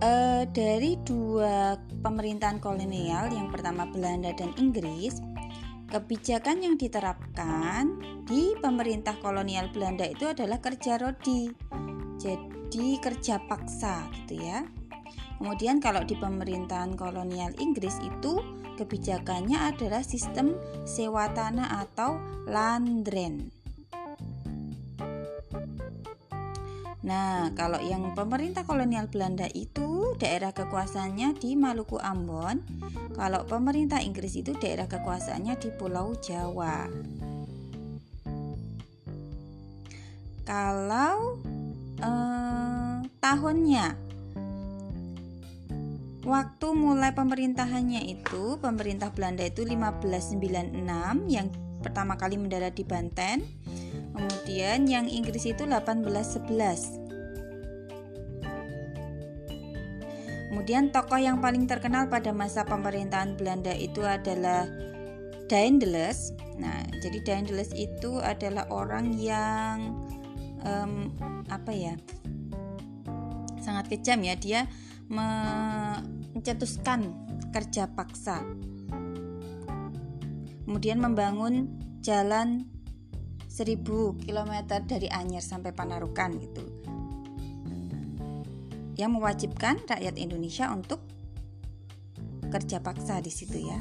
uh, 0.00 0.48
dari 0.48 0.96
dua 1.04 1.76
pemerintahan 2.00 2.56
kolonial, 2.56 3.28
yang 3.28 3.52
pertama 3.52 3.84
Belanda 3.84 4.32
dan 4.32 4.56
Inggris, 4.56 5.20
kebijakan 5.92 6.64
yang 6.64 6.80
diterapkan 6.80 8.00
di 8.24 8.56
pemerintah 8.64 9.20
kolonial 9.20 9.68
Belanda 9.70 10.08
itu 10.08 10.24
adalah 10.24 10.56
kerja 10.64 10.96
rodi, 10.96 11.52
jadi 12.16 12.87
kerja 12.98 13.44
paksa, 13.44 14.08
gitu 14.24 14.40
ya. 14.40 14.64
Kemudian 15.38 15.83
kalau 15.83 16.07
di 16.07 16.14
pemerintahan 16.14 16.94
kolonial 16.94 17.53
Inggris 17.59 17.99
itu 18.01 18.40
kebijakannya 18.75 19.70
adalah 19.70 20.03
sistem 20.03 20.59
sewa 20.87 21.31
tanah 21.31 21.85
atau 21.87 22.18
landren. 22.47 23.51
Nah, 27.05 27.53
kalau 27.53 27.77
yang 27.85 28.16
pemerintah 28.16 28.64
kolonial 28.64 29.12
Belanda 29.12 29.44
itu 29.53 30.16
daerah 30.16 30.57
kekuasaannya 30.57 31.37
di 31.37 31.53
Maluku 31.53 32.01
Ambon, 32.01 32.64
kalau 33.12 33.44
pemerintah 33.44 34.01
Inggris 34.01 34.40
itu 34.40 34.57
daerah 34.57 34.88
kekuasaannya 34.88 35.55
di 35.61 35.68
Pulau 35.77 36.16
Jawa. 36.16 36.88
Kalau 40.49 41.44
eh, 42.01 42.97
tahunnya 43.20 44.04
Waktu 46.24 46.66
mulai 46.72 47.12
pemerintahannya 47.12 48.08
itu, 48.08 48.56
pemerintah 48.56 49.12
Belanda 49.12 49.44
itu 49.44 49.62
1596 49.68 50.72
yang 51.28 51.52
pertama 51.84 52.16
kali 52.16 52.40
mendarat 52.40 52.72
di 52.72 52.84
Banten 52.84 53.44
Kemudian 54.14 54.87
yang 54.87 55.10
Inggris 55.10 55.42
itu 55.42 55.66
1811. 55.66 57.02
Kemudian 60.54 60.94
tokoh 60.94 61.18
yang 61.18 61.42
paling 61.42 61.66
terkenal 61.66 62.06
pada 62.06 62.30
masa 62.30 62.62
pemerintahan 62.62 63.35
Belanda 63.35 63.75
itu 63.75 64.06
adalah 64.06 64.70
Daendels. 65.50 66.31
Nah, 66.62 66.87
jadi 67.02 67.18
Daendels 67.27 67.75
itu 67.75 68.22
adalah 68.22 68.70
orang 68.70 69.18
yang 69.18 69.98
um, 70.62 71.10
apa 71.50 71.75
ya? 71.75 71.98
Sangat 73.58 73.90
kejam 73.90 74.22
ya, 74.22 74.38
dia 74.38 74.70
mencetuskan 75.09 77.13
kerja 77.52 77.88
paksa. 77.92 78.40
Kemudian 80.65 81.00
membangun 81.00 81.69
jalan 82.00 82.67
1000 83.52 83.85
km 84.19 84.52
dari 84.83 85.07
Anyer 85.13 85.44
sampai 85.44 85.71
Panarukan 85.71 86.35
gitu 86.42 86.65
yang 88.94 89.15
mewajibkan 89.15 89.83
rakyat 89.90 90.15
Indonesia 90.19 90.71
untuk 90.71 91.02
kerja 92.50 92.79
paksa 92.79 93.19
di 93.19 93.31
situ 93.31 93.59
ya. 93.59 93.79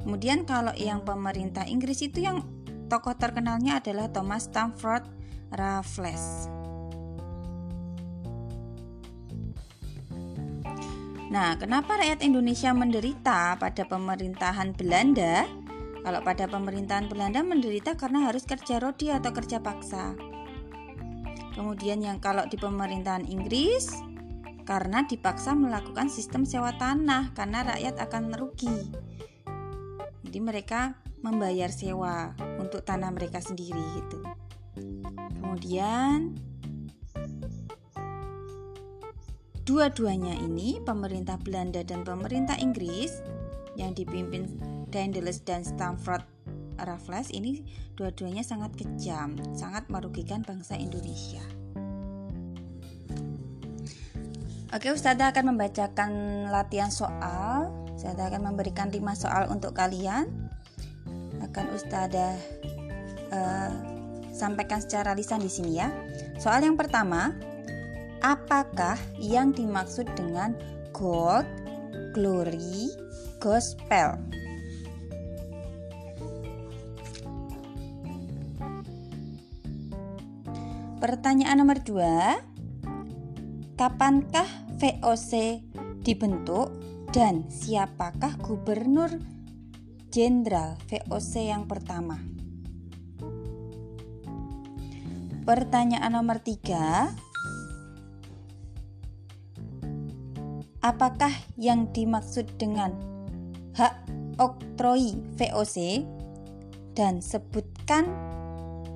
Kemudian 0.00 0.48
kalau 0.48 0.72
yang 0.72 1.04
pemerintah 1.04 1.68
Inggris 1.68 2.00
itu 2.00 2.24
yang 2.24 2.40
tokoh 2.88 3.12
terkenalnya 3.20 3.84
adalah 3.84 4.08
Thomas 4.08 4.48
Stamford 4.48 5.04
Raffles. 5.52 6.59
Nah, 11.30 11.54
kenapa 11.54 11.94
rakyat 11.94 12.26
Indonesia 12.26 12.74
menderita 12.74 13.54
pada 13.54 13.86
pemerintahan 13.86 14.74
Belanda? 14.74 15.46
Kalau 16.02 16.26
pada 16.26 16.50
pemerintahan 16.50 17.06
Belanda 17.06 17.46
menderita 17.46 17.94
karena 17.94 18.26
harus 18.26 18.42
kerja 18.42 18.82
rodi 18.82 19.14
atau 19.14 19.30
kerja 19.30 19.62
paksa. 19.62 20.18
Kemudian 21.54 22.02
yang 22.02 22.18
kalau 22.18 22.42
di 22.50 22.58
pemerintahan 22.58 23.30
Inggris 23.30 23.94
karena 24.66 25.06
dipaksa 25.06 25.54
melakukan 25.54 26.10
sistem 26.10 26.42
sewa 26.42 26.74
tanah 26.74 27.30
karena 27.30 27.62
rakyat 27.62 28.02
akan 28.02 28.34
merugi. 28.34 28.90
Jadi 30.26 30.38
mereka 30.42 30.98
membayar 31.22 31.70
sewa 31.70 32.34
untuk 32.58 32.82
tanah 32.82 33.14
mereka 33.14 33.38
sendiri 33.38 34.02
gitu. 34.02 34.18
Kemudian 35.38 36.34
dua-duanya 39.68 40.36
ini 40.40 40.80
pemerintah 40.82 41.36
Belanda 41.40 41.84
dan 41.84 42.04
pemerintah 42.04 42.56
Inggris 42.56 43.20
yang 43.78 43.94
dipimpin 43.94 44.48
Daendels 44.90 45.40
dan 45.46 45.62
Stamford 45.62 46.26
Raffles 46.80 47.28
ini 47.30 47.62
dua-duanya 47.94 48.40
sangat 48.40 48.72
kejam, 48.76 49.36
sangat 49.52 49.86
merugikan 49.92 50.40
bangsa 50.40 50.76
Indonesia. 50.80 51.42
Oke, 54.70 54.94
Ustazah 54.94 55.34
akan 55.34 55.54
membacakan 55.54 56.10
latihan 56.46 56.94
soal. 56.94 57.74
Ustazah 57.98 58.30
akan 58.30 58.54
memberikan 58.54 58.86
5 58.86 59.02
soal 59.18 59.50
untuk 59.50 59.74
kalian. 59.74 60.30
Akan 61.42 61.74
Ustazah 61.74 62.38
uh, 63.34 63.70
sampaikan 64.30 64.78
secara 64.78 65.10
lisan 65.18 65.42
di 65.42 65.50
sini 65.50 65.82
ya. 65.82 65.90
Soal 66.38 66.62
yang 66.62 66.78
pertama, 66.78 67.34
apakah 68.20 69.00
yang 69.16 69.52
dimaksud 69.52 70.08
dengan 70.16 70.56
gold, 70.92 71.48
glory, 72.12 72.92
gospel? 73.40 74.16
Pertanyaan 81.00 81.64
nomor 81.64 81.80
dua, 81.80 82.44
kapankah 83.80 84.44
VOC 84.76 85.64
dibentuk 86.04 86.68
dan 87.08 87.48
siapakah 87.48 88.36
gubernur 88.44 89.08
jenderal 90.12 90.76
VOC 90.92 91.48
yang 91.48 91.64
pertama? 91.64 92.20
Pertanyaan 95.48 96.12
nomor 96.12 96.44
tiga, 96.44 97.16
apakah 100.80 101.32
yang 101.60 101.92
dimaksud 101.92 102.56
dengan 102.56 102.96
hak 103.76 103.94
oktroi 104.40 105.20
VOC 105.36 106.04
dan 106.96 107.20
sebutkan 107.20 108.08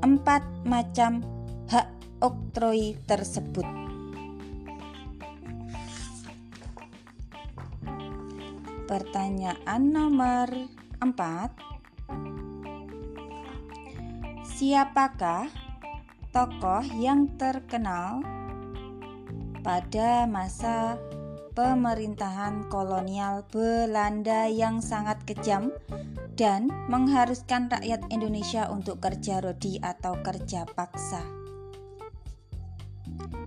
empat 0.01 0.43
macam 0.64 1.20
hak 1.68 1.89
oktroi 2.24 2.97
tersebut. 3.05 3.64
Pertanyaan 8.85 9.82
nomor 9.89 10.49
4 11.01 11.74
Siapakah 14.45 15.49
tokoh 16.32 16.85
yang 17.01 17.32
terkenal 17.41 18.20
pada 19.64 20.28
masa 20.28 21.01
pemerintahan 21.55 22.67
kolonial 22.67 23.47
Belanda 23.47 24.51
yang 24.51 24.83
sangat 24.83 25.23
kejam 25.23 25.71
dan 26.35 26.67
mengharuskan 26.91 27.71
rakyat 27.71 28.03
Indonesia 28.11 28.67
untuk 28.75 28.99
kerja 28.99 29.39
rodi 29.39 29.79
atau 29.79 30.19
kerja 30.19 30.67
paksa. 30.67 31.23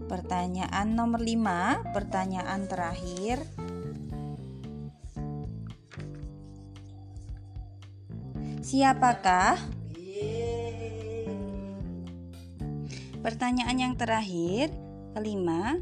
Pertanyaan 0.08 0.95
nomor 0.95 1.20
5, 1.20 1.91
pertanyaan 1.91 2.64
terakhir. 2.72 3.43
Siapakah? 8.64 9.60
Pertanyaan 13.20 13.76
yang 13.76 13.93
terakhir, 13.99 14.72
kelima, 15.12 15.76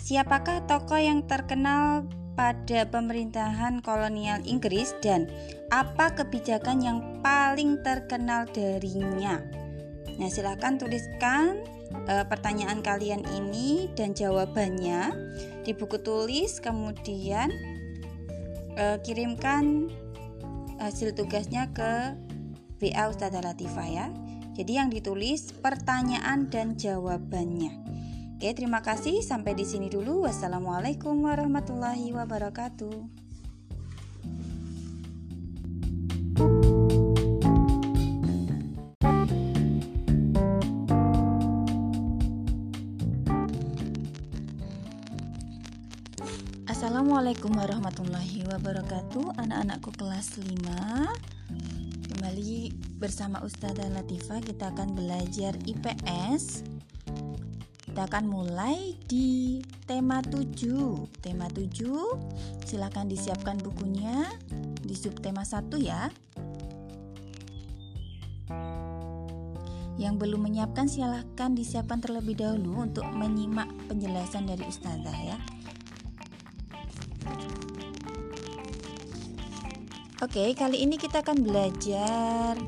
siapakah 0.00 0.66
tokoh 0.66 0.98
yang 0.98 1.26
terkenal 1.26 2.08
pada 2.34 2.86
pemerintahan 2.90 3.78
kolonial 3.78 4.42
Inggris 4.42 4.94
dan 4.98 5.30
apa 5.70 6.14
kebijakan 6.18 6.82
yang 6.82 6.98
paling 7.22 7.78
terkenal 7.86 8.46
darinya? 8.50 9.38
Nah, 10.18 10.30
silahkan 10.30 10.78
tuliskan 10.78 11.62
e, 12.06 12.14
pertanyaan 12.26 12.82
kalian 12.82 13.22
ini 13.34 13.90
dan 13.98 14.14
jawabannya 14.14 15.14
di 15.66 15.72
buku 15.74 15.98
tulis, 16.02 16.58
kemudian 16.62 17.50
e, 18.74 18.84
kirimkan 19.02 19.90
hasil 20.78 21.14
tugasnya 21.14 21.70
ke 21.70 22.14
WA 22.82 23.10
Ustazah 23.10 23.42
Latifah 23.42 23.88
ya. 23.88 24.06
Jadi 24.54 24.78
yang 24.78 24.86
ditulis 24.86 25.50
pertanyaan 25.50 26.46
dan 26.46 26.78
jawabannya. 26.78 27.93
Oke, 28.44 28.60
terima 28.60 28.84
kasih. 28.84 29.24
Sampai 29.24 29.56
di 29.56 29.64
sini 29.64 29.88
dulu. 29.88 30.28
Wassalamualaikum 30.28 31.16
warahmatullahi 31.16 32.12
wabarakatuh. 32.12 32.92
Assalamualaikum 46.68 47.48
warahmatullahi 47.48 48.44
wabarakatuh 48.44 49.40
Anak-anakku 49.40 49.88
kelas 49.96 50.36
5 50.36 52.12
Kembali 52.12 52.76
bersama 53.00 53.40
Ustazah 53.40 53.88
Latifah 53.88 54.44
Kita 54.44 54.68
akan 54.68 54.92
belajar 54.92 55.56
IPS 55.64 56.73
Kita 57.94 58.10
akan 58.10 58.26
mulai 58.26 58.98
di 59.06 59.62
tema 59.86 60.18
7 60.18 61.22
Tema 61.22 61.46
7 61.46 62.66
Silahkan 62.66 63.06
disiapkan 63.06 63.54
bukunya 63.62 64.34
Di 64.82 64.98
subtema 64.98 65.46
1 65.46 65.70
ya. 65.78 66.10
Yang 69.94 70.14
belum 70.26 70.42
menyiapkan 70.42 70.90
silahkan 70.90 71.54
disiapkan 71.54 72.02
terlebih 72.02 72.34
dahulu 72.34 72.82
Untuk 72.82 73.06
menyimak 73.14 73.70
penjelasan 73.86 74.50
dari 74.50 74.66
Ustazah 74.66 75.14
ya. 75.14 75.38
Oke, 80.18 80.50
kali 80.58 80.82
ini 80.82 80.98
kita 80.98 81.22
akan 81.22 81.46
belajar 81.46 82.58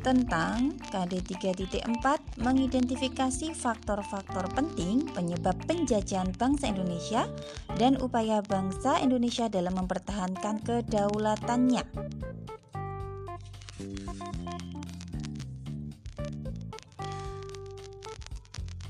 tentang 0.00 0.80
KD 0.88 1.20
3.4 1.36 2.40
mengidentifikasi 2.40 3.52
faktor-faktor 3.52 4.48
penting 4.56 5.04
penyebab 5.12 5.54
penjajahan 5.68 6.32
bangsa 6.34 6.72
Indonesia 6.72 7.28
dan 7.76 8.00
upaya 8.00 8.40
bangsa 8.40 8.96
Indonesia 9.04 9.46
dalam 9.52 9.76
mempertahankan 9.76 10.64
kedaulatannya. 10.64 11.84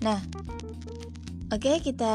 Nah, 0.00 0.20
oke 1.52 1.72
kita 1.84 2.14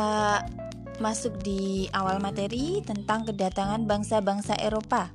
masuk 0.97 1.37
di 1.43 1.91
awal 1.91 2.23
materi 2.23 2.81
tentang 2.81 3.27
kedatangan 3.27 3.83
bangsa-bangsa 3.83 4.57
Eropa 4.57 5.11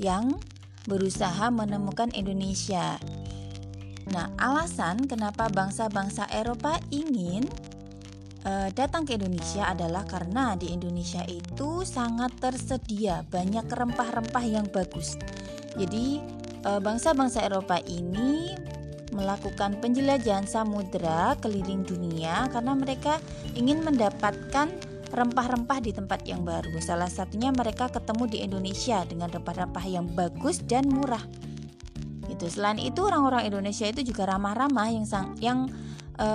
yang 0.00 0.40
berusaha 0.88 1.52
menemukan 1.52 2.08
Indonesia. 2.16 2.96
Nah, 4.08 4.32
alasan 4.40 5.04
kenapa 5.04 5.52
bangsa-bangsa 5.52 6.28
Eropa 6.32 6.80
ingin 6.88 7.44
uh, 8.48 8.72
datang 8.72 9.04
ke 9.04 9.20
Indonesia 9.20 9.68
adalah 9.68 10.08
karena 10.08 10.56
di 10.56 10.72
Indonesia 10.72 11.20
itu 11.28 11.84
sangat 11.84 12.32
tersedia 12.40 13.24
banyak 13.28 13.68
rempah-rempah 13.68 14.44
yang 14.48 14.66
bagus. 14.72 15.20
Jadi, 15.76 16.24
uh, 16.64 16.80
bangsa-bangsa 16.80 17.44
Eropa 17.44 17.76
ini 17.84 18.56
melakukan 19.12 19.80
penjelajahan 19.80 20.44
samudera 20.44 21.32
keliling 21.40 21.84
dunia 21.84 22.48
karena 22.52 22.76
mereka 22.76 23.20
ingin 23.56 23.80
mendapatkan 23.80 24.68
rempah-rempah 25.08 25.78
di 25.80 25.92
tempat 25.96 26.24
yang 26.28 26.44
baru. 26.44 26.76
Salah 26.84 27.08
satunya 27.08 27.48
mereka 27.48 27.88
ketemu 27.88 28.24
di 28.28 28.38
Indonesia 28.44 29.04
dengan 29.08 29.32
rempah-rempah 29.32 29.86
yang 29.88 30.06
bagus 30.12 30.60
dan 30.60 30.88
murah. 30.88 31.24
Itu 32.38 32.46
selain 32.46 32.78
itu 32.78 33.02
orang-orang 33.02 33.50
Indonesia 33.50 33.90
itu 33.90 34.06
juga 34.06 34.30
ramah-ramah 34.30 34.88
yang 34.94 35.02
sang, 35.02 35.34
yang 35.42 35.66
e, 36.14 36.28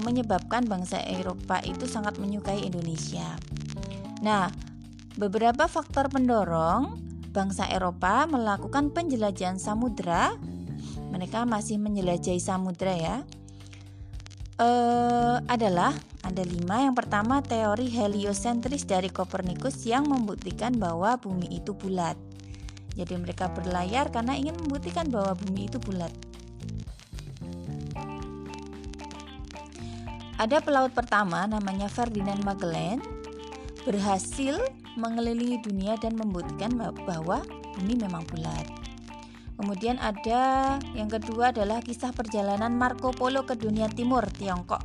menyebabkan 0.00 0.64
bangsa 0.64 1.04
Eropa 1.04 1.60
itu 1.60 1.84
sangat 1.84 2.16
menyukai 2.16 2.64
Indonesia. 2.64 3.36
Nah, 4.24 4.48
beberapa 5.20 5.68
faktor 5.68 6.08
pendorong 6.08 6.96
bangsa 7.34 7.68
Eropa 7.68 8.24
melakukan 8.24 8.94
penjelajahan 8.94 9.60
samudra. 9.60 10.32
Mereka 11.12 11.44
masih 11.44 11.76
menjelajahi 11.82 12.38
samudra 12.38 12.94
ya. 12.94 13.16
Uh, 14.54 15.42
adalah 15.50 15.90
ada 16.22 16.46
lima. 16.46 16.86
Yang 16.86 17.02
pertama 17.02 17.42
teori 17.42 17.90
heliosentris 17.90 18.86
dari 18.86 19.10
Kopernikus 19.10 19.82
yang 19.82 20.06
membuktikan 20.06 20.78
bahwa 20.78 21.18
bumi 21.18 21.58
itu 21.58 21.74
bulat. 21.74 22.14
Jadi 22.94 23.14
mereka 23.18 23.50
berlayar 23.50 24.10
karena 24.14 24.38
ingin 24.38 24.54
membuktikan 24.54 25.10
bahwa 25.10 25.34
bumi 25.34 25.66
itu 25.66 25.78
bulat. 25.82 26.14
Ada 30.34 30.58
pelaut 30.62 30.90
pertama 30.90 31.46
namanya 31.46 31.86
Ferdinand 31.86 32.42
Magellan 32.42 32.98
berhasil 33.86 34.58
mengelilingi 34.98 35.62
dunia 35.62 35.94
dan 35.98 36.18
membuktikan 36.18 36.74
bahwa 36.78 37.42
bumi 37.78 37.94
memang 37.98 38.26
bulat. 38.30 38.66
Kemudian 39.54 40.02
ada 40.02 40.76
yang 40.98 41.06
kedua 41.06 41.54
adalah 41.54 41.78
kisah 41.78 42.10
perjalanan 42.10 42.74
Marco 42.74 43.14
Polo 43.14 43.46
ke 43.46 43.54
dunia 43.54 43.86
timur 43.86 44.26
Tiongkok. 44.34 44.82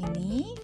Ini 0.00 0.56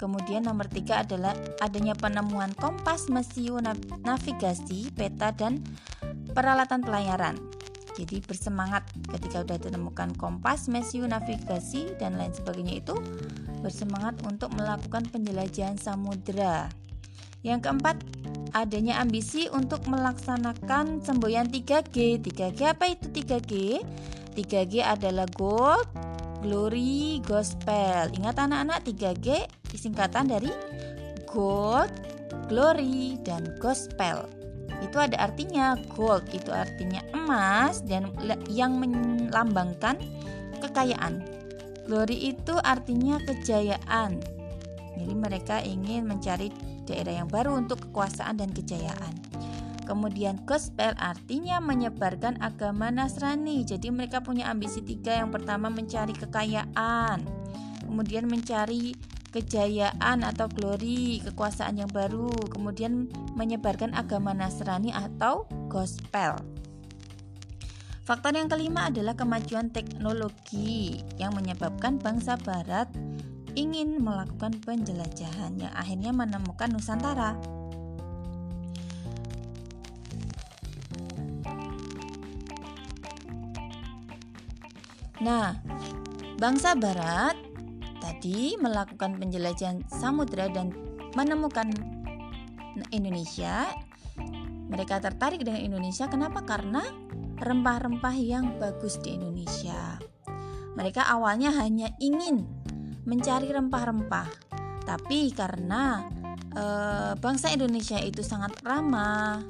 Kemudian 0.00 0.48
nomor 0.48 0.64
tiga 0.72 1.04
adalah 1.04 1.36
adanya 1.60 1.92
penemuan 1.92 2.56
kompas, 2.56 3.12
mesiu, 3.12 3.60
navigasi, 4.00 4.88
peta, 4.96 5.28
dan 5.36 5.60
peralatan 6.32 6.80
pelayaran. 6.80 7.36
Jadi 8.00 8.24
bersemangat 8.24 8.88
ketika 9.12 9.44
sudah 9.44 9.60
ditemukan 9.60 10.16
kompas, 10.16 10.72
mesiu, 10.72 11.04
navigasi, 11.04 12.00
dan 12.00 12.16
lain 12.16 12.32
sebagainya 12.32 12.80
itu 12.80 12.96
bersemangat 13.60 14.16
untuk 14.24 14.48
melakukan 14.56 15.04
penjelajahan 15.12 15.76
samudera. 15.76 16.72
Yang 17.44 17.68
keempat, 17.68 17.96
adanya 18.56 19.04
ambisi 19.04 19.52
untuk 19.52 19.84
melaksanakan 19.84 21.04
semboyan 21.04 21.52
3G. 21.52 22.24
3G 22.24 22.60
apa 22.72 22.88
itu 22.88 23.12
3G? 23.12 23.84
3G 24.32 24.80
adalah 24.80 25.28
gold, 25.36 25.84
glory, 26.40 27.20
gospel. 27.24 28.08
Ingat 28.16 28.36
anak-anak 28.40 28.88
3G 28.88 29.46
disingkatan 29.68 30.32
dari 30.32 30.50
gold, 31.28 31.92
glory, 32.48 33.20
dan 33.22 33.54
gospel. 33.60 34.26
Itu 34.80 34.96
ada 34.96 35.20
artinya 35.20 35.76
gold 35.92 36.24
itu 36.32 36.48
artinya 36.48 37.04
emas 37.12 37.84
dan 37.84 38.08
yang 38.48 38.80
melambangkan 38.80 40.00
kekayaan. 40.64 41.20
Glory 41.84 42.32
itu 42.32 42.56
artinya 42.64 43.20
kejayaan. 43.28 44.24
Jadi 44.96 45.14
mereka 45.16 45.60
ingin 45.60 46.08
mencari 46.08 46.48
daerah 46.88 47.22
yang 47.22 47.28
baru 47.28 47.60
untuk 47.60 47.88
kekuasaan 47.88 48.40
dan 48.40 48.50
kejayaan. 48.56 49.19
Kemudian 49.90 50.46
gospel 50.46 50.94
artinya 51.02 51.58
menyebarkan 51.58 52.38
agama 52.38 52.94
Nasrani. 52.94 53.66
Jadi 53.66 53.90
mereka 53.90 54.22
punya 54.22 54.46
ambisi 54.46 54.86
tiga. 54.86 55.18
Yang 55.18 55.42
pertama 55.42 55.66
mencari 55.66 56.14
kekayaan, 56.14 57.26
kemudian 57.90 58.30
mencari 58.30 58.94
kejayaan 59.34 60.22
atau 60.22 60.46
glory, 60.46 61.18
kekuasaan 61.26 61.82
yang 61.82 61.90
baru, 61.90 62.30
kemudian 62.54 63.10
menyebarkan 63.34 63.90
agama 63.98 64.30
Nasrani 64.30 64.94
atau 64.94 65.50
gospel. 65.66 66.38
Faktor 68.06 68.38
yang 68.38 68.46
kelima 68.46 68.94
adalah 68.94 69.18
kemajuan 69.18 69.74
teknologi 69.74 71.02
yang 71.18 71.34
menyebabkan 71.34 71.98
bangsa 71.98 72.38
barat 72.38 72.86
ingin 73.58 73.98
melakukan 73.98 74.54
penjelajahan 74.62 75.58
yang 75.58 75.74
akhirnya 75.74 76.14
menemukan 76.14 76.70
Nusantara. 76.70 77.59
Nah, 85.20 85.52
bangsa 86.40 86.72
Barat 86.72 87.36
tadi 88.00 88.56
melakukan 88.56 89.20
penjelajahan 89.20 89.84
samudera 89.92 90.48
dan 90.48 90.72
menemukan 91.12 91.68
Indonesia. 92.88 93.68
Mereka 94.70 95.02
tertarik 95.02 95.44
dengan 95.44 95.60
Indonesia 95.60 96.08
kenapa? 96.08 96.40
Karena 96.46 96.80
rempah-rempah 97.40 98.16
yang 98.16 98.56
bagus 98.56 98.96
di 99.04 99.16
Indonesia. 99.16 100.00
Mereka 100.78 101.04
awalnya 101.04 101.52
hanya 101.58 101.92
ingin 101.98 102.46
mencari 103.04 103.50
rempah-rempah, 103.50 104.28
tapi 104.86 105.34
karena 105.34 106.06
e, 106.54 106.64
bangsa 107.18 107.50
Indonesia 107.50 107.98
itu 107.98 108.22
sangat 108.22 108.54
ramah, 108.62 109.42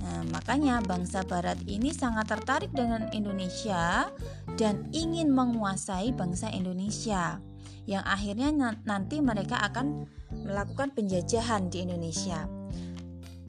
Nah, 0.00 0.24
makanya 0.32 0.80
bangsa 0.80 1.20
barat 1.28 1.60
ini 1.68 1.92
sangat 1.92 2.32
tertarik 2.32 2.72
dengan 2.72 3.12
Indonesia 3.12 4.08
dan 4.56 4.88
ingin 4.96 5.28
menguasai 5.28 6.16
bangsa 6.16 6.48
Indonesia. 6.48 7.36
Yang 7.84 8.04
akhirnya 8.08 8.48
nanti 8.84 9.20
mereka 9.20 9.60
akan 9.60 10.08
melakukan 10.32 10.96
penjajahan 10.96 11.68
di 11.68 11.84
Indonesia. 11.84 12.48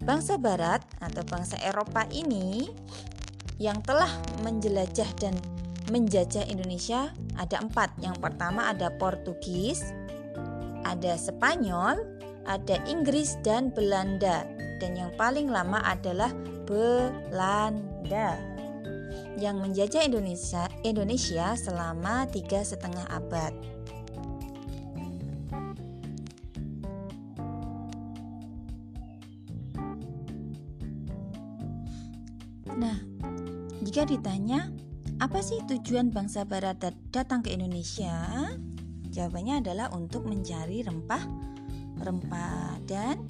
Bangsa 0.01 0.35
barat 0.35 0.81
atau 0.99 1.23
bangsa 1.23 1.55
Eropa 1.61 2.03
ini 2.09 2.67
yang 3.61 3.79
telah 3.85 4.09
menjelajah 4.41 5.07
dan 5.21 5.37
menjajah 5.93 6.49
Indonesia 6.49 7.13
ada 7.37 7.61
empat. 7.61 7.95
Yang 8.01 8.17
pertama 8.17 8.73
ada 8.73 8.89
Portugis, 8.97 9.93
ada 10.83 11.15
Spanyol, 11.15 12.01
ada 12.49 12.81
Inggris 12.89 13.37
dan 13.45 13.69
Belanda 13.69 14.60
dan 14.81 14.97
yang 14.97 15.13
paling 15.13 15.45
lama 15.45 15.77
adalah 15.85 16.33
Belanda 16.65 18.41
yang 19.37 19.61
menjajah 19.61 20.09
Indonesia 20.09 20.65
Indonesia 20.81 21.53
selama 21.53 22.25
tiga 22.33 22.65
setengah 22.65 23.05
abad. 23.13 23.53
Nah, 32.81 32.97
jika 33.85 34.09
ditanya 34.09 34.73
apa 35.21 35.37
sih 35.45 35.61
tujuan 35.69 36.09
bangsa 36.09 36.41
Barat 36.49 36.81
datang 37.13 37.45
ke 37.45 37.53
Indonesia? 37.53 38.49
Jawabannya 39.11 39.61
adalah 39.61 39.93
untuk 39.93 40.25
mencari 40.25 40.81
rempah, 40.81 41.21
rempah 42.01 42.79
dan 42.89 43.29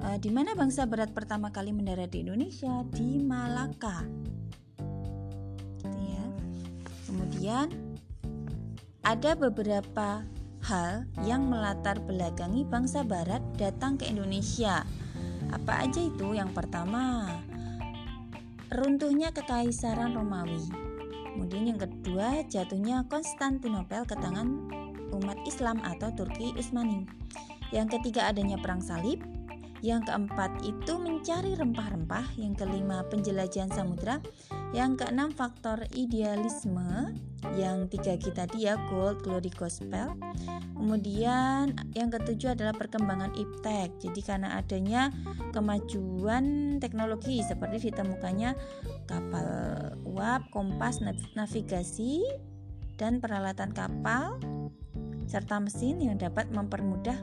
Uh, 0.00 0.16
di 0.16 0.32
mana 0.32 0.56
bangsa 0.56 0.88
Barat 0.88 1.12
pertama 1.12 1.52
kali 1.52 1.76
mendarat 1.76 2.08
di 2.08 2.24
Indonesia? 2.24 2.84
Di 2.88 3.20
Malaka. 3.20 4.00
Gitu 5.76 5.98
ya. 6.00 6.24
Kemudian 7.04 7.68
ada 9.04 9.36
beberapa 9.36 10.24
hal 10.64 11.04
yang 11.24 11.48
melatar 11.48 12.00
belakangi 12.00 12.64
bangsa 12.64 13.04
Barat 13.04 13.44
datang 13.60 14.00
ke 14.00 14.08
Indonesia. 14.08 14.88
Apa 15.52 15.84
aja 15.84 16.00
itu? 16.00 16.32
Yang 16.32 16.56
pertama, 16.56 17.28
runtuhnya 18.72 19.36
kekaisaran 19.36 20.16
Romawi. 20.16 20.64
Kemudian 21.34 21.76
yang 21.76 21.80
kedua, 21.80 22.44
jatuhnya 22.48 23.04
Konstantinopel 23.08 24.04
ke 24.04 24.16
tangan 24.16 24.68
umat 25.12 25.38
Islam 25.44 25.80
atau 25.84 26.12
Turki 26.14 26.56
Utsmani. 26.56 27.08
Yang 27.70 27.98
ketiga 27.98 28.30
adanya 28.30 28.58
perang 28.58 28.82
salib, 28.82 29.22
yang 29.80 30.04
keempat 30.04 30.60
itu 30.64 31.00
mencari 31.00 31.56
rempah-rempah, 31.56 32.36
yang 32.36 32.52
kelima 32.52 33.00
penjelajahan 33.08 33.72
samudra, 33.72 34.20
yang 34.76 34.94
keenam 34.94 35.32
faktor 35.32 35.88
idealisme, 35.96 37.16
yang 37.56 37.88
tiga 37.88 38.20
kita 38.20 38.44
dia 38.52 38.76
gold, 38.92 39.24
glory, 39.24 39.48
gospel. 39.48 40.12
Kemudian 40.76 41.76
yang 41.96 42.08
ketujuh 42.12 42.56
adalah 42.56 42.76
perkembangan 42.76 43.32
iptek. 43.36 43.96
Jadi 44.00 44.20
karena 44.20 44.56
adanya 44.60 45.12
kemajuan 45.52 46.76
teknologi 46.80 47.40
seperti 47.44 47.92
ditemukannya 47.92 48.56
kapal 49.08 49.48
uap, 50.04 50.48
kompas, 50.52 51.00
navigasi, 51.36 52.24
dan 53.00 53.20
peralatan 53.20 53.72
kapal 53.72 54.36
serta 55.24 55.56
mesin 55.62 56.00
yang 56.04 56.20
dapat 56.20 56.52
mempermudah 56.52 57.16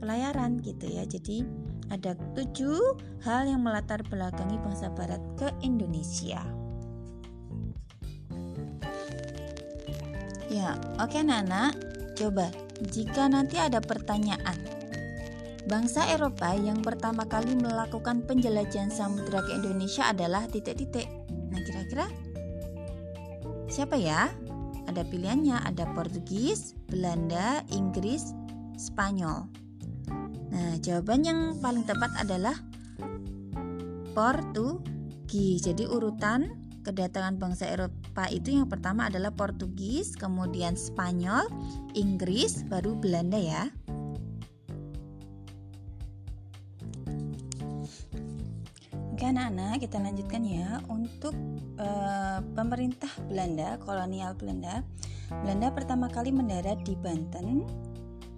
pelayaran 0.00 0.56
gitu 0.64 0.88
ya. 0.88 1.04
Jadi 1.04 1.44
ada 1.90 2.14
tujuh 2.38 2.96
hal 3.26 3.50
yang 3.50 3.66
melatar 3.66 4.00
belakangi 4.06 4.56
bangsa 4.62 4.88
Barat 4.94 5.20
ke 5.36 5.50
Indonesia. 5.60 6.40
Ya, 10.50 10.74
oke 10.98 11.14
okay, 11.14 11.22
Nana. 11.22 11.70
Coba, 12.18 12.50
jika 12.90 13.30
nanti 13.30 13.56
ada 13.56 13.78
pertanyaan, 13.78 14.58
bangsa 15.70 16.04
Eropa 16.10 16.52
yang 16.58 16.82
pertama 16.82 17.22
kali 17.26 17.54
melakukan 17.54 18.26
penjelajahan 18.26 18.90
samudera 18.90 19.46
ke 19.46 19.54
Indonesia 19.54 20.10
adalah 20.10 20.44
titik-titik. 20.50 21.06
Nah, 21.30 21.60
kira-kira 21.62 22.06
siapa 23.70 23.94
ya? 23.94 24.26
Ada 24.90 25.06
pilihannya, 25.06 25.62
ada 25.62 25.86
Portugis, 25.94 26.74
Belanda, 26.90 27.62
Inggris, 27.70 28.34
Spanyol. 28.74 29.59
Nah, 30.60 30.76
jawaban 30.76 31.24
yang 31.24 31.40
paling 31.64 31.88
tepat 31.88 32.12
adalah 32.20 32.52
Portugis. 34.12 35.64
Jadi 35.64 35.88
urutan 35.88 36.52
kedatangan 36.84 37.40
bangsa 37.40 37.64
Eropa 37.72 38.28
itu 38.28 38.52
yang 38.52 38.68
pertama 38.68 39.08
adalah 39.08 39.32
Portugis, 39.32 40.12
kemudian 40.12 40.76
Spanyol, 40.76 41.48
Inggris, 41.96 42.60
baru 42.68 42.92
Belanda 42.92 43.40
ya. 43.40 43.72
Oke 49.16 49.24
anak-anak 49.24 49.80
kita 49.80 49.96
lanjutkan 49.96 50.44
ya 50.44 50.80
untuk 50.92 51.32
uh, 51.80 52.44
pemerintah 52.52 53.08
Belanda, 53.32 53.80
kolonial 53.80 54.36
Belanda. 54.36 54.84
Belanda 55.40 55.72
pertama 55.72 56.12
kali 56.12 56.36
mendarat 56.36 56.84
di 56.84 56.92
Banten 57.00 57.64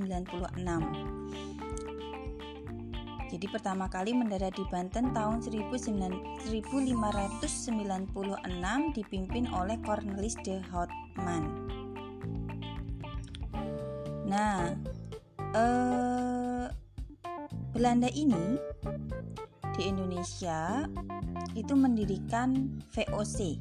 Jadi 3.34 3.46
pertama 3.50 3.90
kali 3.90 4.14
mendarat 4.14 4.54
di 4.54 4.62
Banten 4.70 5.10
tahun 5.10 5.42
1596 5.42 6.46
dipimpin 8.94 9.44
oleh 9.50 9.78
Cornelis 9.82 10.38
de 10.42 10.62
Houtman. 10.70 11.42
Nah, 14.26 14.74
eh, 15.54 16.66
Belanda 17.74 18.10
ini 18.10 18.58
di 19.74 19.82
Indonesia 19.90 20.86
itu 21.58 21.74
mendirikan 21.74 22.78
VOC 22.94 23.58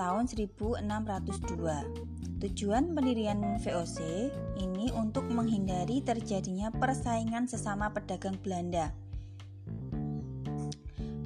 tahun 0.00 0.32
1602. 0.32 2.40
Tujuan 2.40 2.96
pendirian 2.96 3.60
VOC 3.60 4.32
ini 4.56 4.88
untuk 4.96 5.28
menghindari 5.28 6.00
terjadinya 6.00 6.72
persaingan 6.72 7.44
sesama 7.44 7.92
pedagang 7.92 8.40
Belanda. 8.40 8.96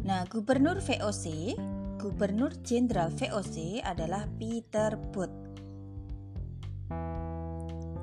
Nah, 0.03 0.27
gubernur 0.27 0.83
VOC, 0.83 1.55
gubernur 2.03 2.51
jenderal 2.67 3.15
VOC 3.15 3.79
adalah 3.87 4.27
Peter 4.43 4.99
Booth. 5.15 5.39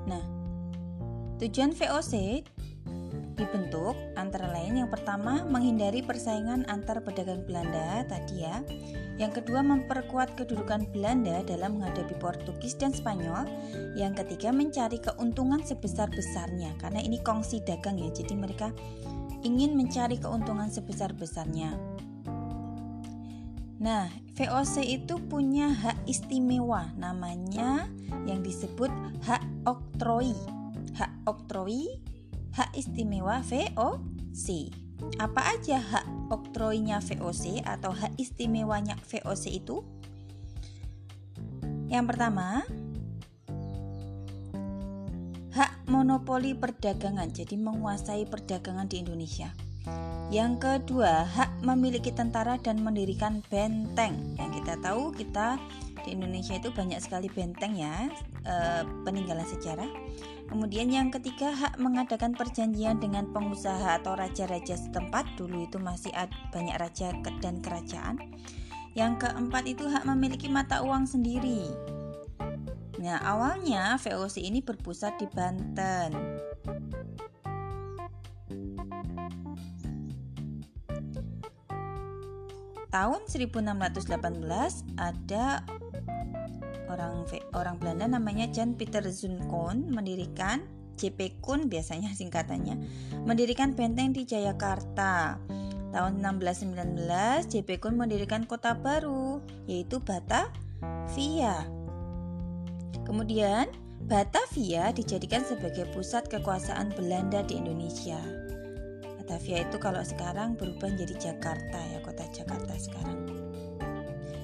Nah, 0.08 0.24
Tujuan 1.42 1.74
VOC 1.74 2.46
dibentuk 3.36 3.96
antara 4.14 4.50
lain 4.52 4.84
yang 4.84 4.90
pertama 4.90 5.44
menghindari 5.44 6.04
persaingan 6.04 6.68
antar 6.68 7.00
pedagang 7.00 7.44
Belanda 7.44 8.04
tadi 8.06 8.44
ya. 8.44 8.60
Yang 9.20 9.42
kedua 9.42 9.60
memperkuat 9.60 10.34
kedudukan 10.34 10.88
Belanda 10.90 11.44
dalam 11.44 11.78
menghadapi 11.78 12.16
Portugis 12.16 12.74
dan 12.76 12.90
Spanyol. 12.96 13.44
Yang 13.94 14.24
ketiga 14.24 14.50
mencari 14.50 14.98
keuntungan 14.98 15.60
sebesar-besarnya 15.62 16.76
karena 16.80 17.00
ini 17.04 17.20
kongsi 17.20 17.60
dagang 17.62 18.00
ya. 18.00 18.08
Jadi 18.10 18.34
mereka 18.34 18.72
ingin 19.44 19.76
mencari 19.76 20.16
keuntungan 20.16 20.72
sebesar-besarnya. 20.72 21.76
Nah, 23.82 24.06
VOC 24.38 24.86
itu 24.86 25.18
punya 25.26 25.66
hak 25.66 26.06
istimewa 26.06 26.94
namanya 26.94 27.90
yang 28.24 28.38
disebut 28.38 28.88
hak 29.26 29.42
oktroi 29.66 30.62
hak 30.96 31.12
oktroi, 31.24 31.98
hak 32.52 32.70
istimewa 32.76 33.40
VOC. 33.44 34.72
Apa 35.18 35.58
aja 35.58 35.82
hak 35.82 36.06
oktroinya 36.30 37.02
VOC 37.02 37.64
atau 37.66 37.90
hak 37.90 38.14
istimewanya 38.16 38.94
VOC 39.08 39.44
itu? 39.58 39.82
Yang 41.92 42.04
pertama, 42.14 42.64
hak 45.52 45.72
monopoli 45.84 46.56
perdagangan, 46.56 47.28
jadi 47.28 47.56
menguasai 47.60 48.24
perdagangan 48.24 48.88
di 48.88 49.04
Indonesia. 49.04 49.52
Yang 50.32 50.64
kedua, 50.64 51.28
hak 51.28 51.60
memiliki 51.60 52.08
tentara 52.14 52.56
dan 52.56 52.80
mendirikan 52.80 53.44
benteng. 53.52 54.16
Yang 54.40 54.64
kita 54.64 54.80
tahu, 54.80 55.12
kita 55.12 55.60
di 56.08 56.16
Indonesia 56.16 56.56
itu 56.56 56.72
banyak 56.72 56.96
sekali 57.04 57.28
benteng 57.28 57.76
ya, 57.76 58.08
e, 58.40 58.54
peninggalan 59.04 59.44
sejarah. 59.44 59.90
Kemudian 60.52 60.92
yang 60.92 61.08
ketiga 61.08 61.48
hak 61.48 61.80
mengadakan 61.80 62.36
perjanjian 62.36 63.00
dengan 63.00 63.24
pengusaha 63.32 63.96
atau 63.96 64.12
raja-raja 64.12 64.76
setempat 64.76 65.24
dulu 65.40 65.64
itu 65.64 65.80
masih 65.80 66.12
banyak 66.52 66.76
raja 66.76 67.08
dan 67.40 67.64
kerajaan. 67.64 68.20
Yang 68.92 69.24
keempat 69.24 69.64
itu 69.64 69.88
hak 69.88 70.04
memiliki 70.04 70.52
mata 70.52 70.84
uang 70.84 71.08
sendiri. 71.08 71.72
Nah, 73.00 73.16
awalnya 73.24 73.96
VOC 73.96 74.44
ini 74.44 74.60
berpusat 74.60 75.16
di 75.16 75.24
Banten. 75.32 76.12
Tahun 82.92 83.20
1618 83.24 85.00
ada 85.00 85.64
orang 86.92 87.24
orang 87.56 87.76
Belanda 87.80 88.06
namanya 88.06 88.46
Jan 88.52 88.76
Peter 88.76 89.00
Zunkon 89.08 89.88
mendirikan 89.88 90.68
JP 91.00 91.40
Kun 91.40 91.72
biasanya 91.72 92.12
singkatannya 92.12 92.76
mendirikan 93.24 93.72
benteng 93.72 94.12
di 94.12 94.28
Jayakarta. 94.28 95.40
Tahun 95.92 96.24
1619 96.24 97.52
JP 97.52 97.68
Kun 97.80 98.00
mendirikan 98.00 98.48
kota 98.48 98.76
baru 98.76 99.40
yaitu 99.68 100.00
Batavia. 100.00 101.68
Kemudian 103.02 103.68
Batavia 104.02 104.90
dijadikan 104.90 105.44
sebagai 105.44 105.86
pusat 105.92 106.26
kekuasaan 106.32 106.96
Belanda 106.96 107.44
di 107.44 107.60
Indonesia. 107.60 108.18
Batavia 109.20 109.62
itu 109.62 109.76
kalau 109.78 110.02
sekarang 110.02 110.58
berubah 110.58 110.90
menjadi 110.90 111.30
Jakarta 111.30 111.78
ya, 111.78 112.02
kota 112.02 112.26
Jakarta 112.34 112.74
sekarang. 112.74 113.41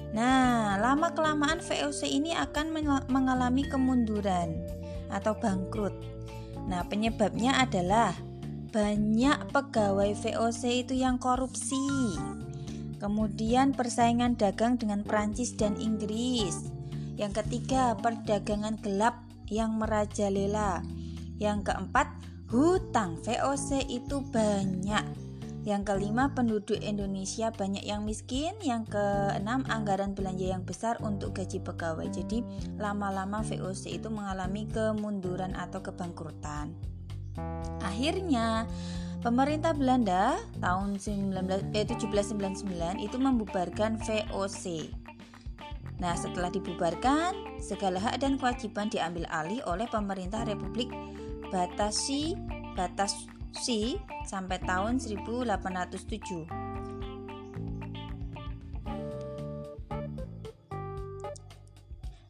Nah, 0.09 0.81
lama-kelamaan 0.81 1.61
VOC 1.61 2.09
ini 2.09 2.33
akan 2.33 2.73
mengalami 3.09 3.61
kemunduran 3.69 4.57
atau 5.13 5.37
bangkrut. 5.37 5.93
Nah, 6.65 6.81
penyebabnya 6.89 7.61
adalah 7.61 8.17
banyak 8.69 9.49
pegawai 9.53 10.13
VOC 10.17 10.85
itu 10.85 10.93
yang 10.97 11.21
korupsi. 11.21 12.17
Kemudian 12.97 13.73
persaingan 13.73 14.35
dagang 14.35 14.81
dengan 14.81 15.05
Prancis 15.05 15.53
dan 15.53 15.77
Inggris. 15.77 16.73
Yang 17.15 17.45
ketiga, 17.45 17.93
perdagangan 17.97 18.81
gelap 18.81 19.23
yang 19.47 19.77
merajalela. 19.77 20.81
Yang 21.37 21.71
keempat, 21.71 22.07
hutang 22.49 23.17
VOC 23.23 23.87
itu 23.87 24.19
banyak 24.29 25.28
yang 25.67 25.83
kelima, 25.83 26.31
penduduk 26.31 26.79
Indonesia 26.79 27.51
banyak 27.51 27.83
yang 27.83 28.07
miskin. 28.07 28.55
Yang 28.63 28.95
keenam, 28.95 29.67
anggaran 29.67 30.15
belanja 30.15 30.55
yang 30.55 30.63
besar 30.63 30.95
untuk 31.03 31.35
gaji 31.35 31.59
pegawai. 31.59 32.07
Jadi, 32.07 32.43
lama-lama 32.79 33.43
VOC 33.43 33.99
itu 33.99 34.07
mengalami 34.07 34.63
kemunduran 34.71 35.51
atau 35.59 35.83
kebangkrutan. 35.83 36.71
Akhirnya, 37.83 38.67
pemerintah 39.19 39.75
Belanda 39.75 40.39
tahun 40.63 40.95
19, 40.95 41.67
eh, 41.75 41.83
1799 41.83 42.95
itu 43.03 43.19
membubarkan 43.19 43.99
VOC. 43.99 44.95
Nah, 45.99 46.15
setelah 46.15 46.47
dibubarkan, 46.47 47.59
segala 47.59 47.99
hak 47.99 48.23
dan 48.23 48.39
kewajiban 48.39 48.87
diambil 48.87 49.27
alih 49.27 49.59
oleh 49.67 49.83
pemerintah 49.91 50.47
Republik 50.47 50.87
Batasi 51.51 52.39
Batas 52.79 53.38
C 53.53 53.97
sampai 54.25 54.61
tahun 54.61 55.01
1807. 55.01 56.69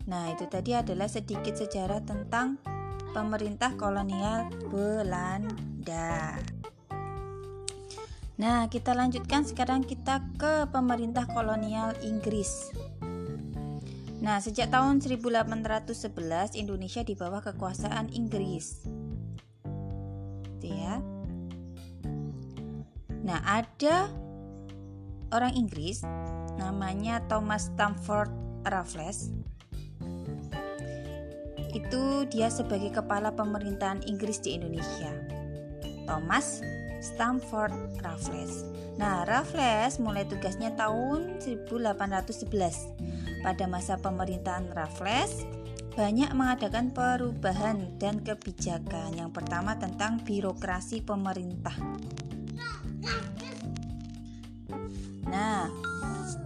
Nah, 0.09 0.26
itu 0.34 0.49
tadi 0.49 0.74
adalah 0.74 1.05
sedikit 1.05 1.53
sejarah 1.53 2.01
tentang 2.01 2.57
pemerintah 3.13 3.78
kolonial 3.78 4.49
Belanda. 4.74 6.34
Nah, 8.39 8.65
kita 8.72 8.95
lanjutkan 8.95 9.43
sekarang 9.45 9.86
kita 9.86 10.24
ke 10.39 10.65
pemerintah 10.72 11.28
kolonial 11.30 11.93
Inggris. 12.01 12.72
Nah, 14.24 14.39
sejak 14.39 14.72
tahun 14.72 15.03
1811 15.03 16.55
Indonesia 16.55 17.03
di 17.03 17.13
bawah 17.13 17.43
kekuasaan 17.43 18.09
Inggris. 18.15 18.88
Nah, 23.30 23.45
ada 23.45 24.09
orang 25.30 25.53
Inggris 25.53 26.01
namanya 26.57 27.22
Thomas 27.30 27.70
Stamford 27.70 28.34
Raffles. 28.65 29.30
Itu 31.70 32.26
dia 32.34 32.49
sebagai 32.49 32.89
kepala 32.89 33.30
pemerintahan 33.38 34.01
Inggris 34.09 34.41
di 34.41 34.57
Indonesia. 34.57 35.13
Thomas 36.09 36.65
Stamford 37.05 38.01
Raffles. 38.01 38.65
Nah, 38.97 39.30
Raffles 39.30 40.01
mulai 40.01 40.26
tugasnya 40.26 40.74
tahun 40.74 41.38
1811. 41.38 43.45
Pada 43.45 43.70
masa 43.70 44.01
pemerintahan 44.01 44.74
Raffles, 44.74 45.45
banyak 45.99 46.31
mengadakan 46.31 46.95
perubahan 46.95 47.99
dan 47.99 48.23
kebijakan. 48.23 49.19
Yang 49.19 49.35
pertama 49.35 49.75
tentang 49.75 50.23
birokrasi 50.23 51.03
pemerintah. 51.03 51.75
Nah, 55.27 55.67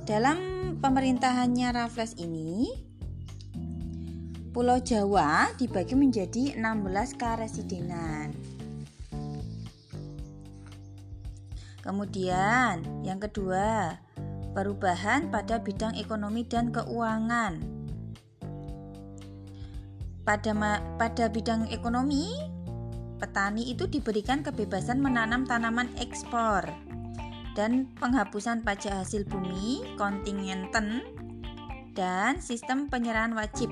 dalam 0.09 0.37
pemerintahannya 0.81 1.69
Raffles 1.69 2.17
ini 2.17 2.65
Pulau 4.49 4.81
Jawa 4.81 5.53
dibagi 5.53 5.93
menjadi 5.93 6.57
16 6.57 7.13
karesidenan. 7.13 8.33
Kemudian, 11.85 13.05
yang 13.05 13.21
kedua, 13.21 14.01
perubahan 14.57 15.29
pada 15.29 15.61
bidang 15.61 15.93
ekonomi 15.93 16.41
dan 16.41 16.73
keuangan. 16.73 17.82
Pada 20.23 20.55
pada 20.95 21.25
bidang 21.27 21.67
ekonomi, 21.67 22.31
petani 23.19 23.67
itu 23.67 23.87
diberikan 23.87 24.39
kebebasan 24.39 25.03
menanam 25.03 25.43
tanaman 25.43 25.91
ekspor 25.99 26.63
dan 27.59 27.91
penghapusan 27.99 28.63
pajak 28.63 29.03
hasil 29.03 29.27
bumi, 29.27 29.83
kontingenten, 29.99 31.03
dan 31.91 32.39
sistem 32.39 32.87
penyerahan 32.87 33.35
wajib 33.35 33.69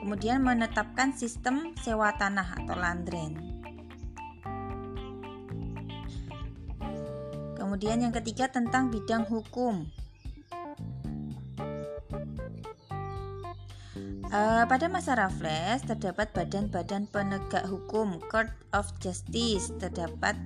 kemudian 0.00 0.40
menetapkan 0.40 1.12
sistem 1.12 1.76
sewa 1.76 2.16
tanah 2.16 2.56
atau 2.56 2.74
landren. 2.74 3.36
Kemudian 7.54 8.00
yang 8.00 8.10
ketiga 8.16 8.48
tentang 8.48 8.88
bidang 8.88 9.28
hukum. 9.28 9.86
Uh, 14.30 14.62
pada 14.70 14.86
masa 14.86 15.18
Raffles 15.18 15.82
terdapat 15.82 16.30
badan-badan 16.30 17.10
penegak 17.10 17.66
hukum 17.66 18.22
Court 18.30 18.54
of 18.70 18.86
Justice 19.02 19.74
terdapat 19.82 20.38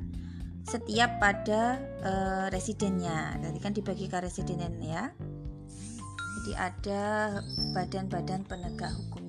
setiap 0.65 1.21
pada 1.21 1.77
uh, 2.01 2.47
residennya. 2.49 3.37
Tadi 3.45 3.59
kan 3.61 3.77
dibagi 3.77 4.09
ke 4.09 4.25
residen 4.25 4.81
ya. 4.81 5.13
Jadi 6.41 6.53
ada 6.57 7.03
badan-badan 7.77 8.49
penegak 8.49 8.97
hukum. 8.97 9.25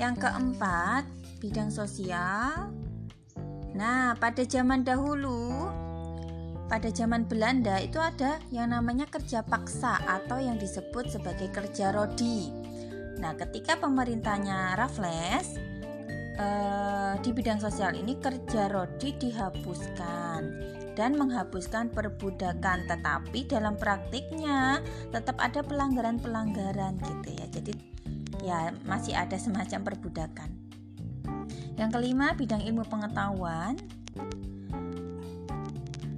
Yang 0.00 0.24
keempat, 0.24 1.04
bidang 1.38 1.68
sosial. 1.68 2.72
Nah, 3.76 4.16
pada 4.16 4.44
zaman 4.44 4.84
dahulu, 4.84 5.68
pada 6.68 6.88
zaman 6.88 7.28
Belanda 7.28 7.76
itu 7.80 8.00
ada 8.00 8.40
yang 8.48 8.72
namanya 8.72 9.04
kerja 9.08 9.44
paksa 9.44 10.00
atau 10.04 10.40
yang 10.40 10.56
disebut 10.56 11.12
sebagai 11.12 11.52
kerja 11.52 11.92
rodi. 11.92 12.61
Nah, 13.22 13.38
ketika 13.38 13.78
pemerintahnya 13.78 14.74
Raffles 14.74 15.54
eh, 16.42 17.14
di 17.22 17.30
bidang 17.30 17.62
sosial 17.62 17.94
ini 17.94 18.18
kerja 18.18 18.66
rodi 18.66 19.14
dihapuskan 19.14 20.42
dan 20.98 21.14
menghapuskan 21.14 21.94
perbudakan, 21.94 22.84
tetapi 22.90 23.46
dalam 23.46 23.78
praktiknya 23.78 24.82
tetap 25.14 25.38
ada 25.38 25.62
pelanggaran-pelanggaran 25.62 26.98
gitu 26.98 27.28
ya. 27.30 27.46
Jadi 27.46 27.72
ya 28.42 28.74
masih 28.90 29.14
ada 29.14 29.38
semacam 29.38 29.94
perbudakan. 29.94 30.50
Yang 31.78 31.90
kelima, 31.94 32.34
bidang 32.34 32.60
ilmu 32.66 32.84
pengetahuan. 32.90 33.78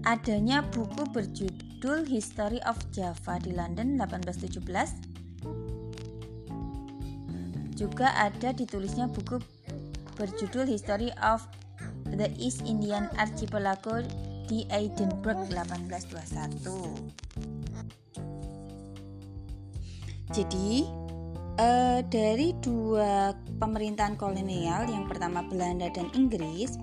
Adanya 0.04 0.60
buku 0.72 1.04
berjudul 1.12 2.04
History 2.08 2.60
of 2.64 2.76
Java 2.92 3.40
di 3.40 3.52
London 3.52 3.96
1817. 4.00 5.03
Juga 7.74 8.14
ada 8.14 8.54
ditulisnya 8.54 9.10
buku 9.10 9.42
berjudul 10.14 10.70
History 10.70 11.10
of 11.18 11.42
the 12.14 12.30
East 12.38 12.62
Indian 12.62 13.10
Archipelago 13.18 14.06
di 14.46 14.62
Edinburgh 14.70 15.50
1821. 15.50 17.10
Jadi, 20.34 20.82
uh, 21.58 22.00
dari 22.06 22.54
dua 22.58 23.34
pemerintahan 23.58 24.18
kolonial, 24.18 24.86
yang 24.90 25.06
pertama 25.06 25.46
Belanda 25.46 25.86
dan 25.94 26.10
Inggris, 26.14 26.74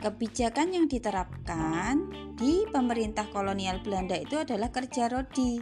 kebijakan 0.00 0.72
yang 0.72 0.86
diterapkan 0.88 2.08
di 2.38 2.64
pemerintah 2.70 3.26
kolonial 3.34 3.82
Belanda 3.82 4.14
itu 4.16 4.40
adalah 4.40 4.70
kerja 4.70 5.10
rodi, 5.10 5.60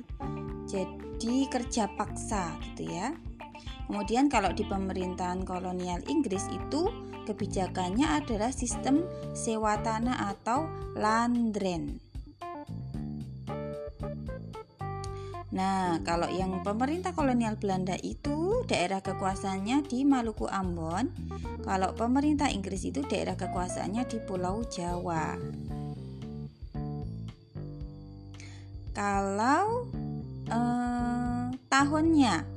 jadi 0.68 1.36
kerja 1.48 1.88
paksa, 1.98 2.54
gitu 2.62 2.94
ya. 2.94 3.10
Kemudian 3.86 4.26
kalau 4.26 4.50
di 4.50 4.66
pemerintahan 4.66 5.46
kolonial 5.46 6.02
Inggris 6.10 6.50
itu 6.50 6.90
kebijakannya 7.26 8.18
adalah 8.18 8.50
sistem 8.50 9.06
sewa 9.34 9.78
tanah 9.78 10.34
atau 10.34 10.66
landren. 10.98 12.02
Nah, 15.56 16.02
kalau 16.04 16.28
yang 16.28 16.60
pemerintah 16.60 17.16
kolonial 17.16 17.56
Belanda 17.56 17.96
itu 18.02 18.66
daerah 18.68 19.00
kekuasaannya 19.00 19.88
di 19.88 20.04
Maluku 20.04 20.44
Ambon, 20.50 21.08
kalau 21.64 21.96
pemerintah 21.96 22.52
Inggris 22.52 22.84
itu 22.84 23.00
daerah 23.06 23.38
kekuasaannya 23.38 24.04
di 24.04 24.18
Pulau 24.20 24.66
Jawa. 24.68 25.38
Kalau 28.92 29.88
eh, 30.50 31.44
tahunnya 31.72 32.55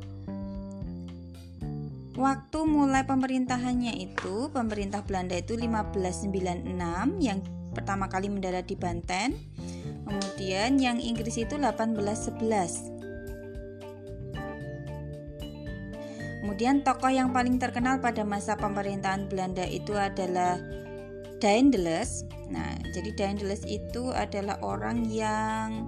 Waktu 2.19 2.67
mulai 2.67 3.07
pemerintahannya 3.07 3.95
itu, 3.95 4.51
pemerintah 4.51 5.07
Belanda 5.07 5.39
itu 5.39 5.55
1596 5.55 6.67
yang 7.23 7.39
pertama 7.71 8.11
kali 8.11 8.27
mendarat 8.27 8.67
di 8.67 8.75
Banten 8.75 9.39
Kemudian 10.09 10.81
yang 10.81 10.97
Inggris 10.97 11.37
itu 11.37 11.53
1811. 11.53 12.89
Kemudian 16.41 16.81
tokoh 16.81 17.13
yang 17.13 17.29
paling 17.29 17.61
terkenal 17.61 18.01
pada 18.01 18.25
masa 18.25 18.57
pemerintahan 18.57 19.29
Belanda 19.29 19.61
itu 19.69 19.93
adalah 19.93 20.57
Daendels. 21.37 22.25
Nah, 22.49 22.73
jadi 22.89 23.13
Daendels 23.13 23.61
itu 23.69 24.09
adalah 24.09 24.57
orang 24.65 25.05
yang 25.05 25.85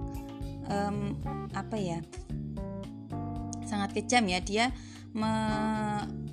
um, 0.70 1.18
apa 1.50 1.74
ya? 1.74 1.98
Sangat 3.66 3.90
kejam 3.98 4.30
ya 4.30 4.38
dia 4.38 4.70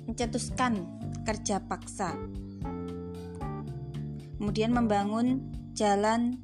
mencetuskan 0.08 0.86
kerja 1.24 1.60
paksa. 1.64 2.16
Kemudian 4.40 4.72
membangun 4.72 5.52
jalan 5.76 6.40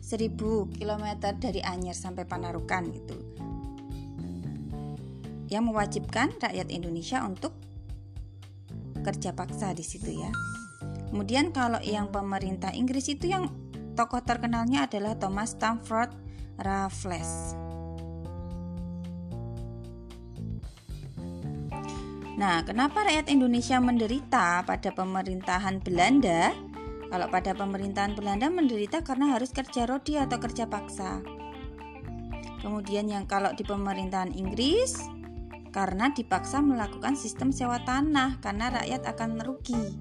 1000 0.00 0.34
km 0.74 1.06
dari 1.38 1.60
Anyer 1.62 1.94
sampai 1.94 2.24
Panarukan 2.24 2.88
gitu. 2.90 3.16
Yang 5.50 5.64
mewajibkan 5.66 6.34
rakyat 6.40 6.68
Indonesia 6.72 7.22
untuk 7.22 7.54
kerja 9.00 9.32
paksa 9.32 9.72
di 9.76 9.84
situ 9.84 10.16
ya. 10.16 10.30
Kemudian 11.10 11.50
kalau 11.50 11.82
yang 11.82 12.08
pemerintah 12.10 12.70
Inggris 12.70 13.10
itu 13.10 13.30
yang 13.30 13.50
tokoh 13.98 14.22
terkenalnya 14.22 14.86
adalah 14.86 15.18
Thomas 15.18 15.54
Stamford 15.58 16.14
Raffles. 16.60 17.54
Nah, 22.40 22.64
kenapa 22.64 23.04
rakyat 23.04 23.28
Indonesia 23.28 23.76
menderita 23.84 24.64
pada 24.64 24.88
pemerintahan 24.96 25.76
Belanda? 25.84 26.56
Kalau 27.12 27.28
pada 27.28 27.52
pemerintahan 27.52 28.16
Belanda 28.16 28.48
menderita 28.48 29.04
karena 29.04 29.36
harus 29.36 29.52
kerja 29.52 29.84
rodi 29.84 30.16
atau 30.16 30.40
kerja 30.40 30.64
paksa. 30.64 31.20
Kemudian 32.64 33.12
yang 33.12 33.28
kalau 33.28 33.52
di 33.52 33.60
pemerintahan 33.60 34.32
Inggris 34.32 35.04
karena 35.68 36.16
dipaksa 36.16 36.64
melakukan 36.64 37.12
sistem 37.12 37.52
sewa 37.52 37.76
tanah 37.84 38.40
karena 38.40 38.72
rakyat 38.72 39.04
akan 39.04 39.36
merugi. 39.36 40.00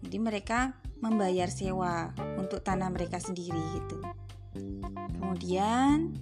Jadi 0.00 0.16
mereka 0.16 0.80
membayar 1.04 1.52
sewa 1.52 2.08
untuk 2.40 2.64
tanah 2.64 2.88
mereka 2.88 3.20
sendiri 3.20 3.60
gitu. 3.76 4.00
Kemudian 5.20 6.16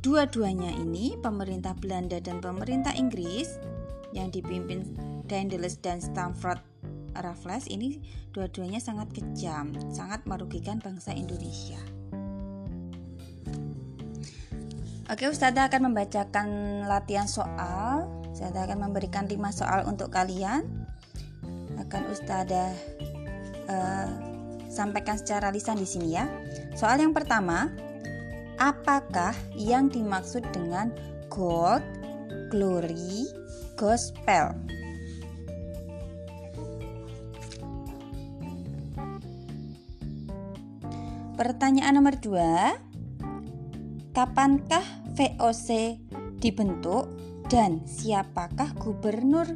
dua-duanya 0.00 0.72
ini 0.80 1.16
pemerintah 1.20 1.76
Belanda 1.76 2.16
dan 2.24 2.40
pemerintah 2.40 2.96
Inggris 2.96 3.60
yang 4.16 4.32
dipimpin 4.32 4.96
Daendels 5.28 5.76
dan 5.84 6.00
Stamford 6.00 6.58
Raffles 7.20 7.68
ini 7.68 8.00
dua-duanya 8.32 8.80
sangat 8.80 9.12
kejam, 9.12 9.76
sangat 9.92 10.24
merugikan 10.24 10.80
bangsa 10.80 11.12
Indonesia. 11.12 11.78
Oke, 15.10 15.26
Ustazah 15.26 15.66
akan 15.66 15.90
membacakan 15.90 16.46
latihan 16.86 17.26
soal. 17.26 18.06
Ustazah 18.30 18.62
akan 18.70 18.78
memberikan 18.88 19.26
5 19.26 19.36
soal 19.50 19.82
untuk 19.90 20.14
kalian. 20.14 20.62
Akan 21.82 22.06
Ustazah 22.06 22.70
uh, 23.66 24.08
sampaikan 24.70 25.18
secara 25.18 25.50
lisan 25.50 25.82
di 25.82 25.86
sini 25.90 26.14
ya. 26.14 26.30
Soal 26.78 27.02
yang 27.02 27.10
pertama, 27.10 27.74
apakah 28.60 29.32
yang 29.56 29.88
dimaksud 29.88 30.44
dengan 30.52 30.92
gold, 31.32 31.80
glory, 32.52 33.24
gospel. 33.80 34.52
Pertanyaan 41.40 41.96
nomor 41.96 42.20
2 42.20 44.12
Kapankah 44.12 44.84
VOC 45.16 45.96
dibentuk 46.36 47.08
dan 47.48 47.80
siapakah 47.88 48.76
gubernur 48.76 49.48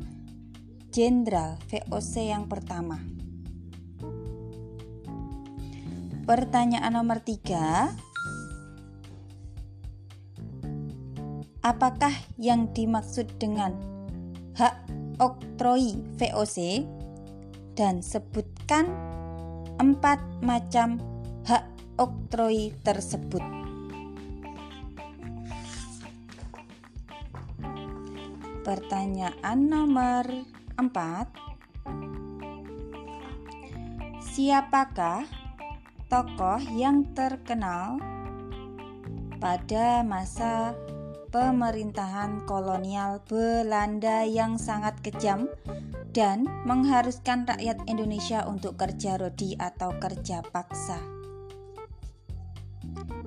jenderal 0.89 1.61
VOC 1.69 2.33
yang 2.33 2.49
pertama? 2.49 2.97
Pertanyaan 6.25 6.97
nomor 6.97 7.21
3 7.21 8.14
Apakah 11.65 12.13
yang 12.37 12.69
dimaksud 12.77 13.41
dengan 13.41 13.73
hak 14.53 14.85
oktroi 15.17 15.97
VOC 16.21 16.85
dan 17.73 18.05
sebutkan 18.05 18.93
empat 19.81 20.21
macam 20.45 21.01
hak 21.49 21.65
oktroi 21.97 22.69
tersebut. 22.85 23.41
Pertanyaan 28.61 29.59
nomor 29.65 30.29
4 30.77 30.85
Siapakah 34.21 35.25
tokoh 36.13 36.61
yang 36.77 37.09
terkenal 37.17 37.97
pada 39.41 40.05
masa 40.05 40.77
pemerintahan 41.35 42.47
kolonial 42.47 43.19
Belanda 43.27 44.23
yang 44.23 44.55
sangat 44.55 45.03
kejam 45.03 45.51
dan 46.15 46.47
mengharuskan 46.63 47.43
rakyat 47.43 47.83
Indonesia 47.91 48.47
untuk 48.47 48.79
kerja 48.79 49.19
rodi 49.19 49.59
atau 49.59 49.99
kerja 49.99 50.47
paksa? 50.47 51.03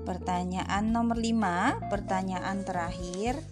Pertanyaan 0.07 0.95
nomor 0.95 1.19
5, 1.19 1.91
pertanyaan 1.91 2.63
terakhir. 2.63 3.43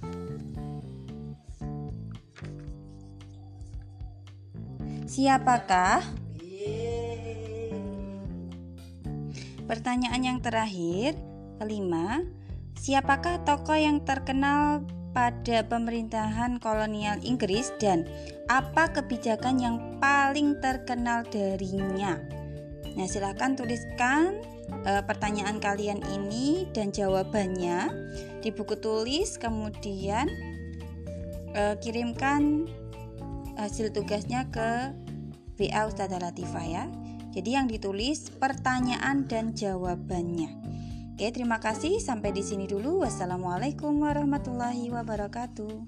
Siapakah? 5.03 5.99
Pertanyaan 9.68 10.22
yang 10.24 10.39
terakhir, 10.39 11.20
kelima, 11.60 12.24
siapakah 12.80 13.43
tokoh 13.47 13.76
yang 13.76 14.03
terkenal 14.03 14.84
pada 15.15 15.63
pemerintahan 15.63 16.59
kolonial 16.59 17.15
Inggris 17.23 17.71
dan 17.80 18.03
apa 18.51 18.91
kebijakan 18.91 19.55
yang 19.63 19.76
paling 20.03 20.59
terkenal 20.59 21.23
darinya? 21.32 22.19
Nah, 22.95 23.07
silakan 23.07 23.55
tuliskan 23.55 24.39
e, 24.84 24.91
pertanyaan 25.07 25.59
kalian 25.59 26.03
ini 26.11 26.67
dan 26.76 26.91
jawabannya 26.91 27.91
di 28.43 28.49
buku 28.51 28.76
tulis, 28.80 29.39
kemudian 29.39 30.28
e, 31.55 31.80
kirimkan 31.80 32.67
hasil 33.55 33.95
tugasnya 33.95 34.51
ke 34.51 34.91
WA 35.55 35.88
Ustazah 35.88 36.19
Latifah 36.19 36.67
ya. 36.67 36.86
Jadi 37.36 37.49
yang 37.51 37.67
ditulis 37.67 38.32
pertanyaan 38.32 39.28
dan 39.28 39.51
jawabannya. 39.51 40.74
Oke, 41.16 41.32
terima 41.32 41.63
kasih. 41.63 42.03
Sampai 42.03 42.36
di 42.36 42.43
sini 42.43 42.68
dulu. 42.68 43.07
Wassalamualaikum 43.07 44.03
warahmatullahi 44.03 44.91
wabarakatuh. 44.91 45.88